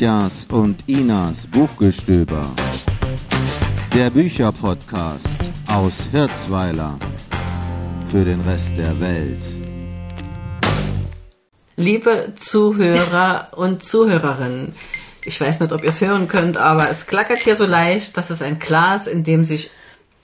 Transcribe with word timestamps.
Katjas 0.00 0.46
und 0.50 0.82
Inas 0.86 1.46
Buchgestöber. 1.46 2.50
Der 3.92 4.08
Bücherpodcast 4.08 5.28
aus 5.66 6.08
Hirzweiler 6.10 6.98
für 8.10 8.24
den 8.24 8.40
Rest 8.40 8.78
der 8.78 8.98
Welt. 8.98 9.44
Liebe 11.76 12.32
Zuhörer 12.40 13.48
und 13.54 13.84
Zuhörerinnen, 13.84 14.72
ich 15.26 15.38
weiß 15.38 15.60
nicht, 15.60 15.70
ob 15.70 15.82
ihr 15.82 15.90
es 15.90 16.00
hören 16.00 16.28
könnt, 16.28 16.56
aber 16.56 16.88
es 16.88 17.06
klackert 17.06 17.40
hier 17.40 17.54
so 17.54 17.66
leicht. 17.66 18.16
Das 18.16 18.30
ist 18.30 18.40
ein 18.42 18.58
Glas, 18.58 19.06
in 19.06 19.22
dem 19.22 19.44
sich 19.44 19.70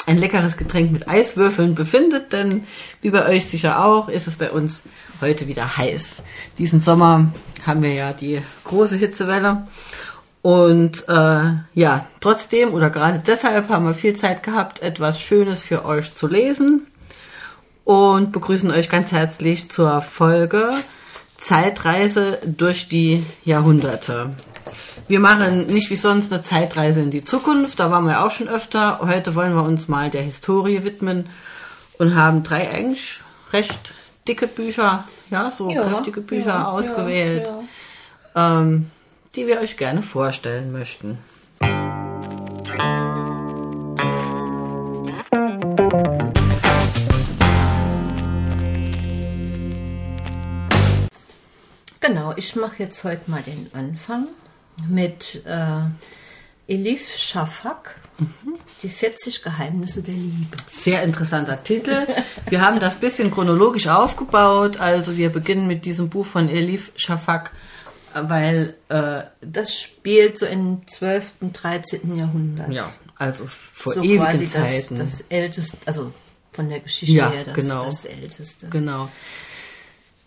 ein 0.07 0.17
leckeres 0.17 0.57
Getränk 0.57 0.91
mit 0.91 1.07
Eiswürfeln 1.07 1.75
befindet, 1.75 2.33
denn 2.33 2.65
wie 3.03 3.11
bei 3.11 3.29
euch 3.29 3.45
sicher 3.45 3.85
auch, 3.85 4.09
ist 4.09 4.27
es 4.27 4.39
bei 4.39 4.51
uns 4.51 4.85
heute 5.21 5.49
wieder 5.49 5.77
heiß. 5.77 6.23
Diesen 6.57 6.81
Sommer 6.81 7.31
haben 7.67 7.83
wir 7.83 7.93
ja 7.93 8.13
die 8.13 8.41
große 8.65 8.97
Hitzewelle. 8.97 9.67
Und 10.43 11.09
äh, 11.09 11.55
ja, 11.75 12.07
trotzdem 12.21 12.73
oder 12.73 12.91
gerade 12.91 13.21
deshalb 13.27 13.69
haben 13.69 13.85
wir 13.85 13.95
viel 13.95 14.15
Zeit 14.15 14.45
gehabt, 14.45 14.81
etwas 14.81 15.21
Schönes 15.21 15.63
für 15.63 15.85
euch 15.85 16.15
zu 16.15 16.29
lesen 16.29 16.87
und 17.83 18.31
begrüßen 18.31 18.71
euch 18.71 18.89
ganz 18.89 19.11
herzlich 19.11 19.71
zur 19.71 20.03
Folge 20.03 20.71
Zeitreise 21.37 22.39
durch 22.45 22.89
die 22.89 23.25
Jahrhunderte. 23.45 24.31
Wir 25.09 25.21
machen 25.21 25.67
nicht 25.67 25.91
wie 25.91 25.97
sonst 25.97 26.33
eine 26.33 26.43
Zeitreise 26.43 27.01
in 27.01 27.11
die 27.11 27.25
Zukunft, 27.25 27.79
da 27.79 27.91
waren 27.91 28.07
wir 28.07 28.25
auch 28.25 28.31
schon 28.31 28.49
öfter. 28.49 29.01
Heute 29.01 29.35
wollen 29.35 29.55
wir 29.55 29.63
uns 29.63 29.89
mal 29.89 30.11
der 30.11 30.23
Historie 30.23 30.85
widmen 30.85 31.29
und 31.99 32.15
haben 32.15 32.43
drei 32.43 32.73
eigentlich 32.73 33.21
recht 33.53 33.95
dicke 34.27 34.47
Bücher, 34.47 35.07
ja, 35.31 35.51
so 35.51 35.71
ja, 35.71 35.83
kräftige 35.83 36.21
Bücher 36.21 36.47
ja, 36.47 36.69
ausgewählt, 36.69 37.53
ja, 38.35 38.61
ähm, 38.61 38.91
die 39.35 39.47
wir 39.47 39.61
euch 39.61 39.77
gerne 39.77 40.03
vorstellen 40.03 40.73
möchten. 40.73 41.19
Genau, 52.01 52.33
ich 52.37 52.55
mache 52.55 52.83
jetzt 52.85 53.03
heute 53.05 53.31
mal 53.31 53.43
den 53.43 53.69
Anfang 53.75 54.29
mit 54.89 55.45
äh, 55.45 55.81
Elif 56.69 57.17
Shafak, 57.17 57.95
mhm. 58.19 58.55
die 58.83 58.89
40 58.89 59.43
Geheimnisse 59.43 60.03
der 60.03 60.15
Liebe. 60.15 60.57
Sehr 60.69 61.03
interessanter 61.03 61.63
Titel. 61.63 62.07
Wir 62.49 62.61
haben 62.61 62.81
das 62.81 62.97
bisschen 62.97 63.31
chronologisch 63.31 63.87
aufgebaut. 63.87 64.79
Also 64.81 65.17
wir 65.17 65.31
beginnen 65.31 65.69
mit 65.69 65.85
diesem 65.85 66.09
Buch 66.09 66.27
von 66.27 66.49
Elif 66.49 66.91
Shafak, 66.97 67.53
weil 68.15 68.75
äh, 68.89 69.23
das 69.41 69.81
spielt 69.81 70.39
so 70.39 70.47
im 70.47 70.87
12., 70.87 71.35
13. 71.53 72.17
Jahrhundert. 72.17 72.73
Ja, 72.73 72.93
also 73.15 73.47
vor 73.47 73.93
so 73.93 74.03
ewigen 74.03 74.25
quasi 74.25 74.49
Zeiten. 74.49 74.97
Das, 74.97 75.19
das 75.19 75.21
älteste, 75.29 75.79
also 75.87 76.13
von 76.53 76.69
der 76.69 76.81
Geschichte 76.81 77.17
ja, 77.17 77.31
her 77.31 77.45
das, 77.45 77.55
genau. 77.55 77.85
das 77.85 78.05
älteste. 78.07 78.69
Genau. 78.69 79.09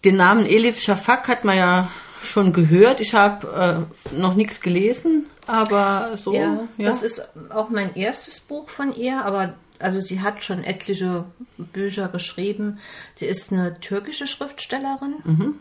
Den 0.05 0.15
Namen 0.15 0.45
Elif 0.45 0.81
Shafak 0.81 1.27
hat 1.27 1.43
man 1.43 1.57
ja 1.57 1.91
schon 2.21 2.53
gehört. 2.53 3.01
Ich 3.01 3.13
habe 3.13 3.89
äh, 4.11 4.15
noch 4.15 4.35
nichts 4.35 4.61
gelesen, 4.61 5.25
aber 5.49 6.15
so. 6.15 6.33
Ja, 6.33 6.67
ja, 6.77 6.85
das 6.85 7.03
ist 7.03 7.33
auch 7.49 7.69
mein 7.69 7.95
erstes 7.95 8.39
Buch 8.39 8.69
von 8.69 8.95
ihr, 8.95 9.25
aber 9.25 9.55
also 9.79 9.99
sie 9.99 10.21
hat 10.21 10.43
schon 10.43 10.63
etliche 10.63 11.25
Bücher 11.57 12.07
geschrieben. 12.09 12.79
Sie 13.15 13.25
ist 13.25 13.51
eine 13.51 13.79
türkische 13.79 14.27
Schriftstellerin, 14.27 15.15
mhm. 15.23 15.59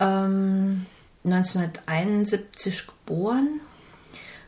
ähm, 0.00 0.86
1971 1.24 2.86
geboren 2.86 3.60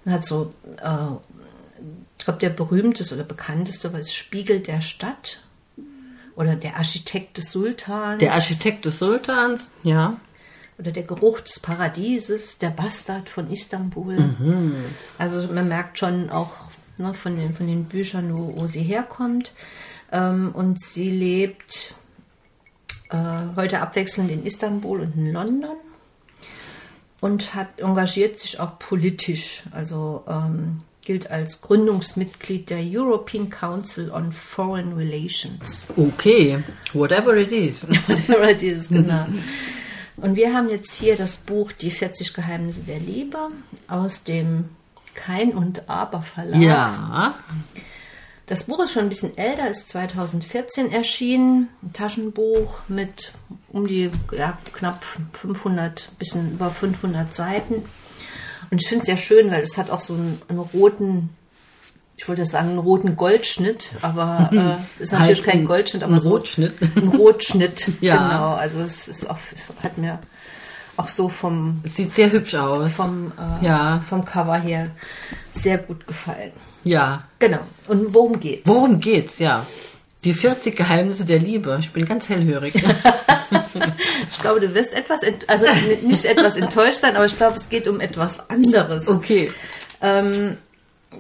und 0.05 0.13
hat 0.13 0.27
so, 0.27 0.51
äh, 0.83 1.81
ich 2.19 2.25
glaube, 2.25 2.41
der 2.41 2.51
berühmteste 2.51 3.15
oder 3.15 3.25
bekannteste 3.25 3.93
war 3.93 4.01
das 4.01 4.13
Spiegel 4.13 4.61
der 4.61 4.81
Stadt 4.81 5.45
oder 6.35 6.57
der 6.57 6.77
Architekt 6.77 7.39
des 7.39 7.53
Sultans. 7.53 8.19
Der 8.19 8.35
Architekt 8.35 8.85
des 8.85 8.99
Sultans, 8.99 9.71
ja 9.83 10.19
oder 10.79 10.93
der 10.93 11.03
Geruch 11.03 11.41
des 11.41 11.61
Paradieses, 11.61 12.59
der 12.59 12.71
Bastard 12.71 13.29
von 13.29 13.51
Istanbul. 13.51 14.15
Mhm. 14.15 14.75
Also 15.19 15.53
man 15.53 15.69
merkt 15.69 15.99
schon 15.99 16.31
auch 16.31 16.53
ne, 16.99 17.15
von, 17.15 17.37
den, 17.37 17.55
von 17.55 17.67
den 17.67 17.85
Büchern, 17.85 18.37
wo, 18.37 18.55
wo 18.57 18.67
sie 18.67 18.83
herkommt. 18.83 19.53
Ähm, 20.13 20.53
und 20.55 20.81
sie 20.81 21.11
lebt 21.11 21.95
äh, 23.11 23.17
heute 23.57 23.81
abwechselnd 23.81 24.31
in 24.31 24.47
Istanbul 24.47 25.01
und 25.01 25.17
in 25.17 25.33
London 25.33 25.77
und 27.21 27.55
hat 27.55 27.81
engagiert 27.81 28.39
sich 28.39 28.61
auch 28.61 28.79
politisch. 28.79 29.65
Also 29.73 30.25
ähm, 30.29 30.83
gilt 31.05 31.31
als 31.31 31.63
Gründungsmitglied 31.63 32.71
der 32.71 32.81
European 32.83 33.51
Council 33.51 34.11
on 34.11 34.31
Foreign 34.31 34.93
Relations. 34.93 35.89
Okay, 35.97 36.63
whatever 36.93 37.35
it 37.37 37.51
is. 37.51 37.89
whatever 38.07 38.51
it 38.51 38.63
is, 38.63 38.89
genau. 38.89 39.27
Und 40.21 40.37
wir 40.37 40.53
haben 40.53 40.69
jetzt 40.69 40.95
hier 40.95 41.17
das 41.17 41.39
Buch 41.39 41.73
Die 41.73 41.91
40 41.91 42.35
Geheimnisse 42.35 42.83
der 42.85 42.99
Liebe 42.99 43.49
aus 43.87 44.25
dem 44.25 44.71
Kein 45.15 45.53
und 45.53 45.89
Aber 45.89 46.23
Verlag. 46.23 46.61
Ja. 46.61 47.35
Das 48.47 48.65
Buch 48.65 48.81
ist 48.81 48.93
schon 48.93 49.03
ein 49.03 49.09
bisschen 49.11 49.37
älter, 49.37 49.69
ist 49.69 49.91
2014 49.91 50.91
erschienen. 50.91 51.69
Ein 51.83 51.93
Taschenbuch 51.93 52.81
mit 52.89 53.33
um 53.69 53.87
die 53.87 54.11
ja, 54.33 54.59
knapp 54.73 55.05
500, 55.33 56.13
bisschen 56.19 56.53
über 56.53 56.71
500 56.71 57.35
Seiten. 57.35 57.85
Und 58.71 58.83
ich 58.83 58.89
finde 58.89 59.03
es 59.03 59.07
sehr 59.07 59.19
schön, 59.19 59.51
weil 59.51 59.63
es 59.63 59.77
hat 59.77 59.91
auch 59.91 60.01
so 60.01 60.15
einen, 60.15 60.41
einen 60.49 60.59
roten 60.59 61.31
ich 62.19 62.29
wollte 62.29 62.45
sagen, 62.45 62.71
einen 62.71 62.79
roten 62.79 63.15
Goldschnitt, 63.15 63.91
aber 64.03 64.51
äh, 64.99 65.03
ist 65.03 65.13
natürlich 65.13 65.39
halt 65.39 65.53
kein 65.53 65.65
Goldschnitt, 65.65 66.03
aber 66.03 66.15
ein 66.15 66.21
so 66.21 66.31
Rotschnitt. 66.31 66.75
ein 66.97 67.09
Rotschnitt. 67.09 67.93
ja. 68.01 68.17
Genau, 68.17 68.55
also 68.55 68.81
es 68.81 69.07
ist 69.07 69.31
auch, 69.31 69.39
hat 69.85 69.97
mir 69.99 70.19
auch 70.97 71.07
so 71.07 71.29
vom 71.29 71.81
sieht 71.95 72.13
sehr 72.13 72.33
hübsch 72.33 72.57
aus 72.57 72.95
vom 72.95 73.33
äh, 73.39 73.65
ja. 73.65 74.01
vom 74.07 74.25
Cover 74.25 74.59
her 74.59 74.91
sehr 75.53 75.79
gut 75.79 76.09
gefallen. 76.09 76.51
Ja, 76.83 77.23
genau. 77.39 77.61
Und 77.87 78.13
worum 78.13 78.41
geht's? 78.41 78.63
Worum 78.65 78.99
geht's? 78.99 79.39
Ja. 79.39 79.65
Die 80.25 80.35
40 80.35 80.75
Geheimnisse 80.75 81.25
der 81.25 81.39
Liebe. 81.39 81.77
Ich 81.81 81.93
bin 81.93 82.05
ganz 82.05 82.29
hellhörig. 82.29 82.75
ich 84.29 84.41
glaube, 84.41 84.59
du 84.59 84.75
wirst 84.75 84.93
etwas, 84.93 85.21
also 85.47 85.67
nicht 86.03 86.25
etwas 86.25 86.57
enttäuscht 86.57 86.99
sein, 86.99 87.15
aber 87.15 87.27
ich 87.27 87.37
glaube, 87.37 87.55
es 87.55 87.69
geht 87.69 87.87
um 87.87 88.01
etwas 88.01 88.51
anderes. 88.51 89.07
Okay. 89.07 89.53
Ähm, 90.03 90.57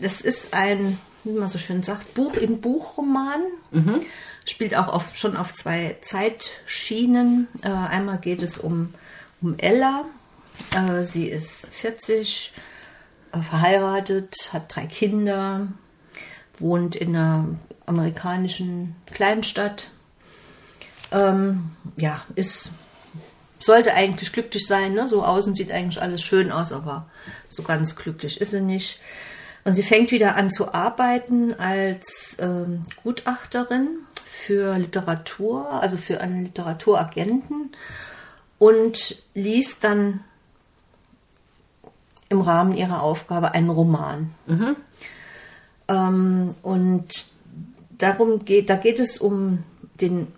das 0.01 0.21
ist 0.21 0.55
ein, 0.55 0.99
wie 1.25 1.33
man 1.33 1.49
so 1.49 1.59
schön 1.59 1.83
sagt, 1.83 2.15
Buch 2.15 2.35
im 2.35 2.61
Buchroman. 2.61 3.41
Mhm. 3.71 4.01
Spielt 4.45 4.75
auch 4.75 4.89
auf, 4.89 5.17
schon 5.17 5.37
auf 5.37 5.53
zwei 5.53 5.97
Zeitschienen. 6.01 7.49
Äh, 7.63 7.69
einmal 7.69 8.19
geht 8.19 8.43
es 8.43 8.59
um, 8.59 8.95
um 9.43 9.59
Ella. 9.59 10.05
Äh, 10.75 11.03
sie 11.05 11.29
ist 11.29 11.67
40, 11.67 12.53
äh, 13.33 13.41
verheiratet, 13.41 14.51
hat 14.53 14.75
drei 14.75 14.87
Kinder, 14.87 15.69
wohnt 16.59 16.97
in 16.97 17.15
einer 17.15 17.47
amerikanischen 17.87 18.97
Kleinstadt. 19.13 19.89
Ähm, 21.11 21.71
ja, 21.97 22.23
ist 22.35 22.73
sollte 23.61 23.95
eigentlich 23.95 24.33
glücklich 24.33 24.67
sein. 24.67 24.93
Ne? 24.95 25.09
So 25.09 25.25
außen 25.25 25.55
sieht 25.55 25.71
eigentlich 25.71 26.01
alles 26.01 26.23
schön 26.23 26.53
aus, 26.53 26.73
aber 26.73 27.09
so 27.49 27.63
ganz 27.63 27.97
glücklich 27.97 28.41
ist 28.41 28.53
sie 28.53 28.61
nicht. 28.61 29.01
Und 29.69 29.75
sie 29.75 29.83
fängt 29.83 30.13
wieder 30.13 30.35
an 30.37 30.51
zu 30.51 30.73
arbeiten 30.73 31.53
als 31.53 32.39
ähm, 32.41 32.85
Gutachterin 33.03 33.99
für 34.25 34.79
Literatur, 34.79 35.71
also 35.83 35.99
für 35.99 36.23
einen 36.23 36.47
Literaturagenten 36.47 37.73
und 38.59 39.23
liest 39.35 39.85
dann 39.85 40.25
im 42.31 42.41
Rahmen 42.41 42.73
ihrer 42.73 43.03
Aufgabe 43.03 43.53
einen 43.53 43.69
Roman. 43.69 44.31
Mhm. 44.47 44.77
Ähm, 45.89 46.55
und 46.63 47.27
darum 47.91 48.47
geht, 48.47 48.71
da 48.71 48.77
geht 48.77 48.99
es 48.99 49.19
um 49.19 49.65
den 50.01 50.29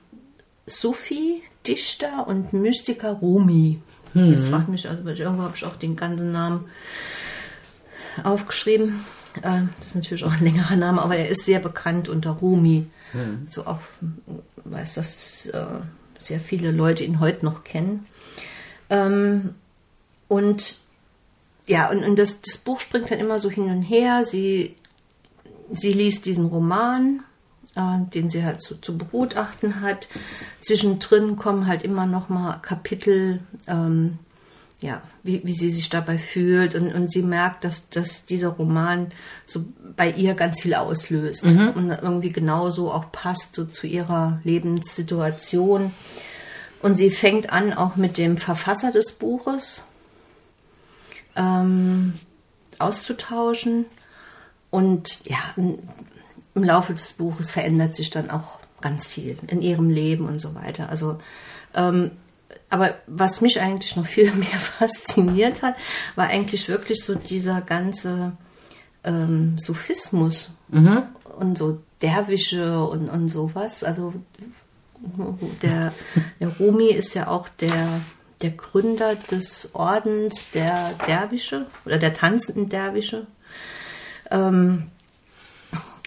Sufi-Dichter 0.67 2.26
und 2.26 2.53
Mystiker 2.53 3.12
Rumi. 3.12 3.81
Mhm. 4.12 4.26
Jetzt 4.33 4.49
fragt 4.49 4.69
mich, 4.69 4.88
also 4.88 5.09
irgendwo 5.09 5.44
habe 5.44 5.55
ich 5.55 5.65
auch 5.65 5.76
den 5.76 5.94
ganzen 5.94 6.33
Namen 6.33 6.69
aufgeschrieben. 8.25 9.05
Äh, 9.43 9.62
das 9.77 9.87
ist 9.88 9.94
natürlich 9.94 10.25
auch 10.25 10.32
ein 10.32 10.44
längerer 10.44 10.77
Name, 10.77 11.03
aber 11.03 11.17
er 11.17 11.29
ist 11.29 11.44
sehr 11.44 11.61
bekannt 11.61 12.09
unter 12.09 12.31
Rumi. 12.31 12.87
Mhm. 13.12 13.47
So 13.47 13.67
auch 13.67 13.81
weiß, 14.65 14.94
dass 14.94 15.47
äh, 15.47 15.81
sehr 16.19 16.41
viele 16.41 16.71
Leute 16.71 17.05
ihn 17.05 17.21
heute 17.21 17.44
noch 17.44 17.65
kennen. 17.65 18.06
Ähm, 18.88 19.55
und 20.29 20.79
ja, 21.67 21.91
und, 21.91 22.05
und 22.05 22.19
das, 22.19 22.43
das 22.43 22.59
Buch 22.59 22.81
springt 22.81 23.11
dann 23.11 23.19
immer 23.19 23.38
so 23.38 23.50
hin 23.50 23.71
und 23.71 23.82
her. 23.82 24.25
Sie, 24.25 24.75
sie 25.71 25.93
liest 25.93 26.26
diesen 26.26 26.47
Roman, 26.47 27.23
äh, 27.76 27.99
den 28.12 28.29
sie 28.29 28.44
halt 28.44 28.61
zu, 28.61 28.81
zu 28.81 28.99
begutachten 28.99 29.81
hat. 29.81 30.09
Zwischendrin 30.61 31.37
kommen 31.37 31.67
halt 31.67 31.83
immer 31.85 32.06
noch 32.06 32.29
mal 32.29 32.59
Kapitel, 32.59 33.41
ähm, 33.69 34.19
ja, 34.81 35.03
wie, 35.23 35.43
wie 35.44 35.53
sie 35.53 35.71
sich 35.71 35.91
dabei 35.91 36.17
fühlt 36.17 36.75
und, 36.75 36.93
und 36.94 37.11
sie 37.11 37.23
merkt, 37.23 37.65
dass, 37.65 37.91
dass 37.91 38.25
dieser 38.25 38.49
Roman 38.49 39.12
so 39.44 39.65
bei 39.94 40.11
ihr 40.11 40.35
ganz 40.35 40.62
viel 40.62 40.75
auslöst 40.75 41.44
und 41.44 41.91
irgendwie 41.91 42.31
genauso 42.31 42.91
auch 42.91 43.12
passt 43.12 43.55
so 43.55 43.67
zu 43.67 43.87
ihrer 43.87 44.41
Lebenssituation. 44.44 45.93
Und 46.82 46.97
sie 46.97 47.11
fängt 47.11 47.53
an 47.53 47.75
auch 47.75 47.97
mit 47.97 48.17
dem 48.17 48.38
Verfasser 48.38 48.91
des 48.91 49.12
Buches 49.12 49.82
ähm, 51.37 52.15
auszutauschen. 52.79 53.85
Und 54.71 55.21
ja, 55.29 55.38
im 55.56 56.65
Laufe 56.65 56.94
des 56.94 57.12
Buches 57.15 57.50
verändert 57.50 57.94
sich 57.94 58.09
dann 58.09 58.31
auch 58.31 58.61
ganz 58.81 59.09
viel 59.09 59.37
in 59.49 59.61
ihrem 59.61 59.91
Leben 59.91 60.26
und 60.26 60.41
so 60.41 60.55
weiter. 60.55 60.88
Also, 60.88 61.19
ähm, 61.75 62.12
aber 62.69 62.94
was 63.06 63.41
mich 63.41 63.61
eigentlich 63.61 63.97
noch 63.97 64.06
viel 64.06 64.32
mehr 64.35 64.58
fasziniert 64.58 65.62
hat, 65.62 65.75
war 66.14 66.29
eigentlich 66.29 66.69
wirklich 66.69 67.05
so 67.05 67.14
dieser 67.14 67.61
ganze 67.61 68.32
ähm, 69.05 69.58
Sophismus 69.58 70.55
und 71.38 71.58
so 71.58 71.81
Derwische 72.02 72.82
und, 72.85 73.08
und 73.11 73.29
sowas. 73.29 73.85
Also 73.85 74.14
der, 75.62 75.93
der 76.38 76.49
Rumi 76.58 76.91
ist 76.91 77.14
ja 77.14 77.29
auch 77.29 77.49
der, 77.49 78.00
der 78.43 78.50
Gründer 78.50 79.17
des 79.17 79.75
Ordens 79.75 80.50
der 80.50 80.93
Derwische 81.06 81.67
oder 81.85 81.99
der 81.99 82.14
tanzenden 82.14 82.69
Derwische. 82.69 83.26
Ähm, 84.31 84.91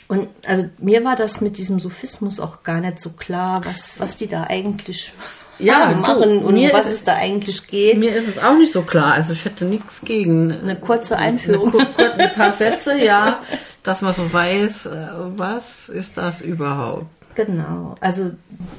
und 0.08 0.30
also 0.46 0.70
mir 0.80 1.04
war 1.04 1.16
das 1.16 1.42
mit 1.42 1.58
diesem 1.58 1.80
Sophismus 1.80 2.40
auch 2.40 2.64
gar 2.64 2.80
nicht 2.80 3.00
so 3.00 3.12
klar, 3.12 3.66
was, 3.66 4.00
was 4.00 4.18
die 4.18 4.28
da 4.28 4.44
eigentlich 4.44 5.14
Ja, 5.60 5.94
du, 5.94 6.00
machen 6.00 6.22
und 6.40 6.44
um 6.46 6.54
mir 6.54 6.74
was 6.74 6.88
ist- 6.88 6.92
es 6.94 7.04
da 7.04 7.16
eigentlich 7.16 7.68
geht. 7.68 7.98
Mir 7.98 8.16
ist 8.16 8.28
es 8.28 8.38
auch 8.40 8.58
nicht 8.58 8.74
so 8.74 8.82
klar. 8.82 9.14
Also 9.14 9.34
ich 9.34 9.46
hätte 9.46 9.66
nichts 9.66 10.02
gegen 10.02 10.52
Eine 10.52 10.76
kurze 10.76 11.18
Einführung. 11.18 11.74
Eine, 11.74 11.86
kur- 11.94 12.14
ein 12.18 12.34
paar 12.34 12.52
Sätze, 12.52 12.98
ja, 12.98 13.40
dass 13.84 14.02
man 14.02 14.14
so 14.14 14.32
weiß, 14.34 14.86
äh, 14.88 15.08
was 15.38 15.90
ist 15.90 16.18
das 16.18 16.42
überhaupt? 16.42 17.06
Genau. 17.36 17.96
Also 18.00 18.32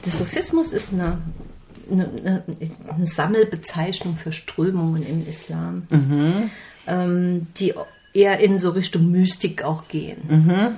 der 0.04 0.12
Sophismus 0.12 0.72
ist 0.72 0.92
eine, 0.92 1.18
eine, 1.90 2.42
eine, 2.96 3.06
Sammelbezeichnung 3.06 4.16
für 4.16 4.32
Strömungen 4.32 5.04
im 5.04 5.26
Islam, 5.26 5.86
ähm, 6.86 7.46
die 7.56 7.74
eher 8.12 8.38
in 8.40 8.58
so 8.60 8.70
Richtung 8.70 9.10
Mystik 9.10 9.64
auch 9.64 9.88
gehen. 9.88 10.76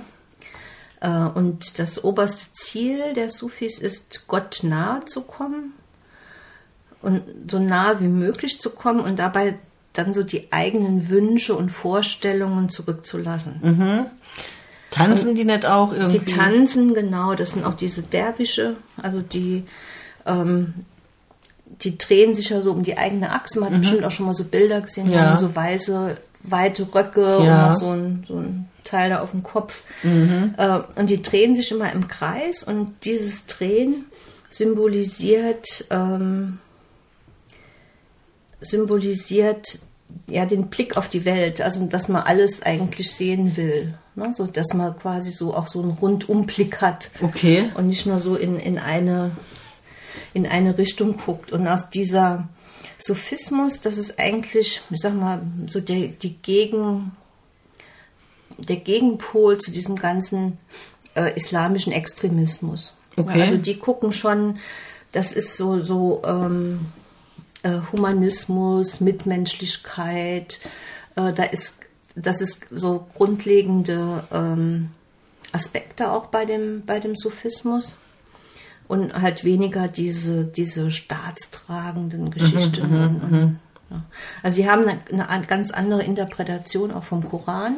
Äh, 0.99 1.09
und 1.09 1.77
das 1.79 2.03
oberste 2.03 2.51
Ziel 2.55 3.13
der 3.15 3.29
Sufis 3.29 3.77
ist, 3.79 4.27
Gott 4.27 4.59
nahe 4.63 5.05
zu 5.05 5.21
kommen 5.21 5.73
und 7.07 7.23
so 7.49 7.57
nah 7.59 7.99
wie 7.99 8.07
möglich 8.07 8.59
zu 8.59 8.69
kommen 8.69 8.99
und 8.99 9.17
dabei 9.17 9.55
dann 9.93 10.13
so 10.13 10.21
die 10.23 10.51
eigenen 10.51 11.09
Wünsche 11.09 11.55
und 11.55 11.69
Vorstellungen 11.71 12.69
zurückzulassen. 12.69 14.07
Tanzen 14.91 15.35
die 15.35 15.43
nicht 15.45 15.65
auch 15.65 15.91
irgendwie? 15.93 16.19
Die 16.19 16.25
tanzen, 16.25 16.93
genau, 16.93 17.33
das 17.35 17.51
sind 17.53 17.65
auch 17.65 17.73
diese 17.73 18.03
Derwische, 18.03 18.75
also 19.01 19.21
die, 19.21 19.63
ähm, 20.25 20.73
die 21.81 21.97
drehen 21.97 22.35
sich 22.35 22.49
ja 22.49 22.61
so 22.61 22.71
um 22.71 22.83
die 22.83 22.97
eigene 22.97 23.31
Achse. 23.31 23.59
Man 23.59 23.73
hat 23.73 23.79
bestimmt 23.81 24.03
auch 24.05 24.11
schon 24.11 24.25
mal 24.27 24.33
so 24.33 24.43
Bilder 24.45 24.81
gesehen, 24.81 25.07
Mhm. 25.07 25.13
Ja. 25.13 25.19
haben 25.31 25.37
so 25.37 25.55
weiße, 25.55 26.17
weite 26.43 26.87
Röcke 26.93 27.39
und 27.39 27.45
Ja. 27.45 27.67
noch 27.69 27.73
so 27.75 27.89
ein, 27.91 28.23
so 28.27 28.35
ein 28.37 28.69
Teil 28.83 29.09
da 29.09 29.19
auf 29.21 29.31
dem 29.31 29.43
Kopf. 29.43 29.81
Mhm. 30.03 30.53
Äh, 30.57 30.79
und 30.95 31.09
die 31.09 31.21
drehen 31.21 31.55
sich 31.55 31.71
immer 31.71 31.91
im 31.91 32.07
Kreis 32.07 32.63
und 32.63 32.93
dieses 33.03 33.47
Drehen 33.47 34.05
symbolisiert, 34.49 35.85
ähm, 35.89 36.59
symbolisiert 38.61 39.79
ja 40.29 40.45
den 40.45 40.67
Blick 40.67 40.97
auf 40.97 41.09
die 41.09 41.25
Welt, 41.25 41.61
also 41.61 41.85
dass 41.85 42.07
man 42.07 42.23
alles 42.23 42.63
eigentlich 42.63 43.11
sehen 43.11 43.57
will. 43.57 43.93
Ne? 44.15 44.33
So, 44.33 44.45
dass 44.45 44.73
man 44.73 44.97
quasi 44.97 45.31
so 45.31 45.53
auch 45.53 45.67
so 45.67 45.81
einen 45.81 45.91
Rundumblick 45.91 46.81
hat 46.81 47.09
Okay. 47.21 47.69
und 47.75 47.87
nicht 47.87 48.05
nur 48.05 48.19
so 48.19 48.35
in, 48.35 48.59
in, 48.59 48.79
eine, 48.79 49.31
in 50.33 50.47
eine 50.47 50.77
Richtung 50.77 51.17
guckt. 51.17 51.51
Und 51.51 51.67
aus 51.67 51.89
dieser 51.89 52.47
Sophismus, 52.97 53.81
das 53.81 53.97
ist 53.97 54.19
eigentlich, 54.19 54.81
ich 54.89 54.99
sag 54.99 55.13
mal, 55.13 55.41
so 55.67 55.79
der, 55.79 56.07
die 56.07 56.35
Gegen, 56.37 57.11
der 58.57 58.77
Gegenpol 58.77 59.57
zu 59.59 59.71
diesem 59.71 59.95
ganzen 59.97 60.57
äh, 61.15 61.35
islamischen 61.35 61.93
Extremismus. 61.93 62.93
Okay. 63.17 63.41
Also 63.41 63.57
die 63.57 63.77
gucken 63.77 64.13
schon, 64.13 64.59
das 65.11 65.33
ist 65.33 65.57
so, 65.57 65.79
so 65.81 66.21
ähm, 66.25 66.79
äh, 66.79 67.06
Humanismus, 67.91 68.99
Mitmenschlichkeit, 68.99 70.59
äh, 71.15 71.33
da 71.33 71.43
ist, 71.43 71.81
das 72.15 72.41
ist 72.41 72.67
so 72.71 73.07
grundlegende 73.15 74.27
ähm, 74.31 74.91
Aspekte 75.51 76.11
auch 76.11 76.27
bei 76.27 76.45
dem, 76.45 76.83
bei 76.85 76.99
dem 76.99 77.15
Sophismus 77.15 77.97
und 78.87 79.13
halt 79.13 79.43
weniger 79.43 79.87
diese, 79.87 80.45
diese 80.45 80.91
staatstragenden 80.91 82.31
Geschichten. 82.31 82.93
und, 82.93 83.21
und, 83.21 83.59
ja. 83.89 84.03
Also 84.43 84.55
sie 84.55 84.69
haben 84.69 84.85
eine, 84.87 85.29
eine 85.29 85.45
ganz 85.45 85.71
andere 85.71 86.03
Interpretation 86.03 86.91
auch 86.91 87.03
vom 87.03 87.27
Koran. 87.27 87.77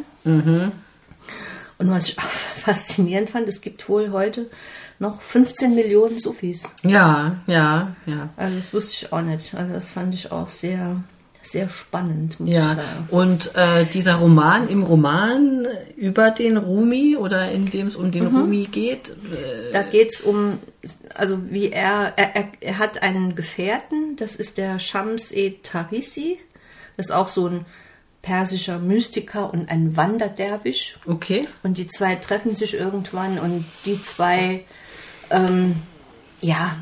Und 1.78 1.92
was 1.92 2.10
ich 2.10 2.20
auch 2.20 2.24
faszinierend 2.24 3.30
fand, 3.30 3.48
es 3.48 3.62
gibt 3.62 3.88
wohl 3.90 4.12
heute 4.12 4.48
noch 5.00 5.22
15 5.22 5.76
Millionen 5.76 6.20
Sufis. 6.20 6.70
Ja, 6.84 7.38
ja, 7.48 7.96
ja. 8.06 8.30
Also 8.36 8.56
das 8.56 8.74
wusste 8.74 9.06
ich 9.06 9.14
auch 9.14 9.22
nicht. 9.22 9.54
Also 9.56 9.74
das 9.74 9.90
fand 9.90 10.14
ich 10.14 10.32
auch 10.32 10.50
sehr, 10.50 11.02
sehr 11.42 11.70
spannend, 11.70 12.40
muss 12.40 12.50
ich 12.50 12.56
Ja, 12.56 12.76
sagen. 12.76 13.08
und 13.10 13.56
äh, 13.56 13.86
dieser 13.86 14.16
Roman, 14.16 14.68
im 14.68 14.84
Roman 14.84 15.66
über 15.96 16.32
den 16.32 16.58
Rumi 16.58 17.16
oder 17.16 17.50
in 17.52 17.66
dem 17.66 17.88
es 17.88 17.96
um 17.96 18.12
den 18.12 18.28
Rumi 18.28 18.66
geht, 18.66 19.10
äh, 19.10 19.72
Da 19.72 19.84
geht 19.84 20.12
es 20.14 20.22
um, 20.22 20.60
also 21.16 21.40
wie 21.50 21.72
er, 21.72 22.14
er, 22.18 22.50
er, 22.60 22.78
hat 22.78 23.02
einen 23.02 23.36
Gefährten, 23.36 24.18
das 24.18 24.36
ist 24.36 24.58
der 24.58 24.80
Shams-e 24.80 25.56
Tarisi. 25.64 26.38
Das 26.98 27.08
ist 27.08 27.12
auch 27.16 27.30
so 27.30 27.48
ein 27.48 27.66
persischer 28.22 28.80
Mystiker 28.80 29.54
und 29.54 29.70
ein 29.72 29.96
Wanderderwisch. 29.96 30.98
okay, 31.08 31.48
Und 31.64 31.78
die 31.78 31.88
zwei 31.88 32.16
treffen 32.16 32.54
sich 32.56 32.74
irgendwann 32.78 33.40
und 33.40 33.64
die 33.86 34.02
zwei, 34.04 34.66
ähm, 35.30 35.76
ja, 36.42 36.76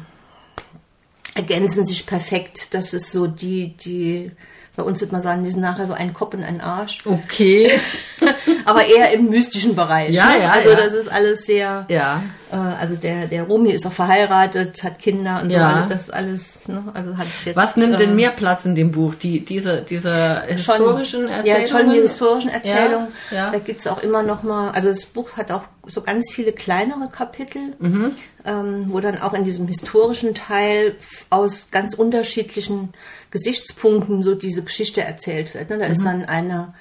ergänzen 1.36 1.86
sich 1.86 2.06
perfekt. 2.06 2.74
Das 2.74 2.94
ist 2.94 3.12
so 3.12 3.28
die, 3.28 3.78
die, 3.78 4.32
bei 4.76 4.84
uns 4.84 5.02
würde 5.02 5.14
man 5.14 5.22
sagen, 5.22 5.44
die 5.44 5.52
sind 5.52 5.62
nachher 5.62 5.86
so 5.86 5.94
ein 5.94 6.14
Kopf 6.14 6.34
und 6.34 6.44
ein 6.44 6.62
Arsch. 6.62 7.06
okay, 7.06 7.72
Aber 8.66 8.86
eher 8.86 9.12
im 9.14 9.30
mystischen 9.30 9.76
Bereich. 9.76 10.14
Ja, 10.16 10.30
ne? 10.32 10.42
ja, 10.42 10.50
Also 10.52 10.70
ja. 10.70 10.76
das 10.76 10.94
ist 10.94 11.08
alles 11.08 11.46
sehr, 11.46 11.86
ja. 11.90 12.24
äh, 12.52 12.56
also 12.56 12.96
der, 12.96 13.28
der 13.28 13.44
Rumi 13.44 13.72
ist 13.72 13.86
auch 13.86 13.92
verheiratet, 13.94 14.84
hat 14.84 15.00
Kinder 15.00 15.42
und 15.42 15.52
so. 15.52 15.58
Ja. 15.58 15.74
Also 15.76 15.90
das 15.90 16.02
ist 16.04 16.10
alles, 16.14 16.68
ne? 16.68 16.84
also 16.94 17.18
hat 17.18 17.28
jetzt. 17.46 17.56
Was 17.56 17.76
nimmt 17.78 18.00
denn 18.00 18.12
äh, 18.12 18.14
mehr 18.14 18.32
Platz 18.32 18.66
in 18.66 18.76
dem 18.76 18.92
Buch? 18.92 19.16
Die, 19.16 19.44
diese, 19.44 19.82
diese 19.90 20.44
historischen 20.48 21.22
schon, 21.22 21.30
Erzählungen? 21.30 21.46
Ja, 21.46 21.68
schon 21.68 21.90
die 21.92 22.00
historischen 22.02 22.52
Erzählungen. 22.52 23.08
Ja. 23.32 23.52
Da 23.52 23.60
gibt 23.60 23.80
es 23.80 23.88
auch 23.88 24.02
immer 24.04 24.24
noch 24.24 24.44
mal, 24.44 24.72
also 24.72 24.88
das 24.90 25.06
Buch 25.08 25.38
hat 25.38 25.52
auch 25.52 25.64
so 25.88 26.02
ganz 26.02 26.32
viele 26.34 26.52
kleinere 26.52 27.10
Kapitel, 27.10 27.62
Mhm. 27.80 28.12
ähm, 28.46 28.86
wo 28.90 29.00
dann 29.00 29.22
auch 29.22 29.34
in 29.34 29.44
diesem 29.46 29.68
historischen 29.68 30.34
Teil 30.36 30.96
aus 31.30 31.72
ganz 31.72 31.94
unterschiedlichen 31.94 32.94
Gesichtspunkten 33.32 34.24
so 34.24 34.36
diese 34.36 34.64
Geschichte 34.64 35.02
erzählt 35.02 35.54
wird. 35.54 35.70
Ne? 35.70 35.78
Da 35.78 35.86
Mhm. 35.86 35.92
ist 35.92 36.04
dann 36.06 36.26
eine 36.26 36.74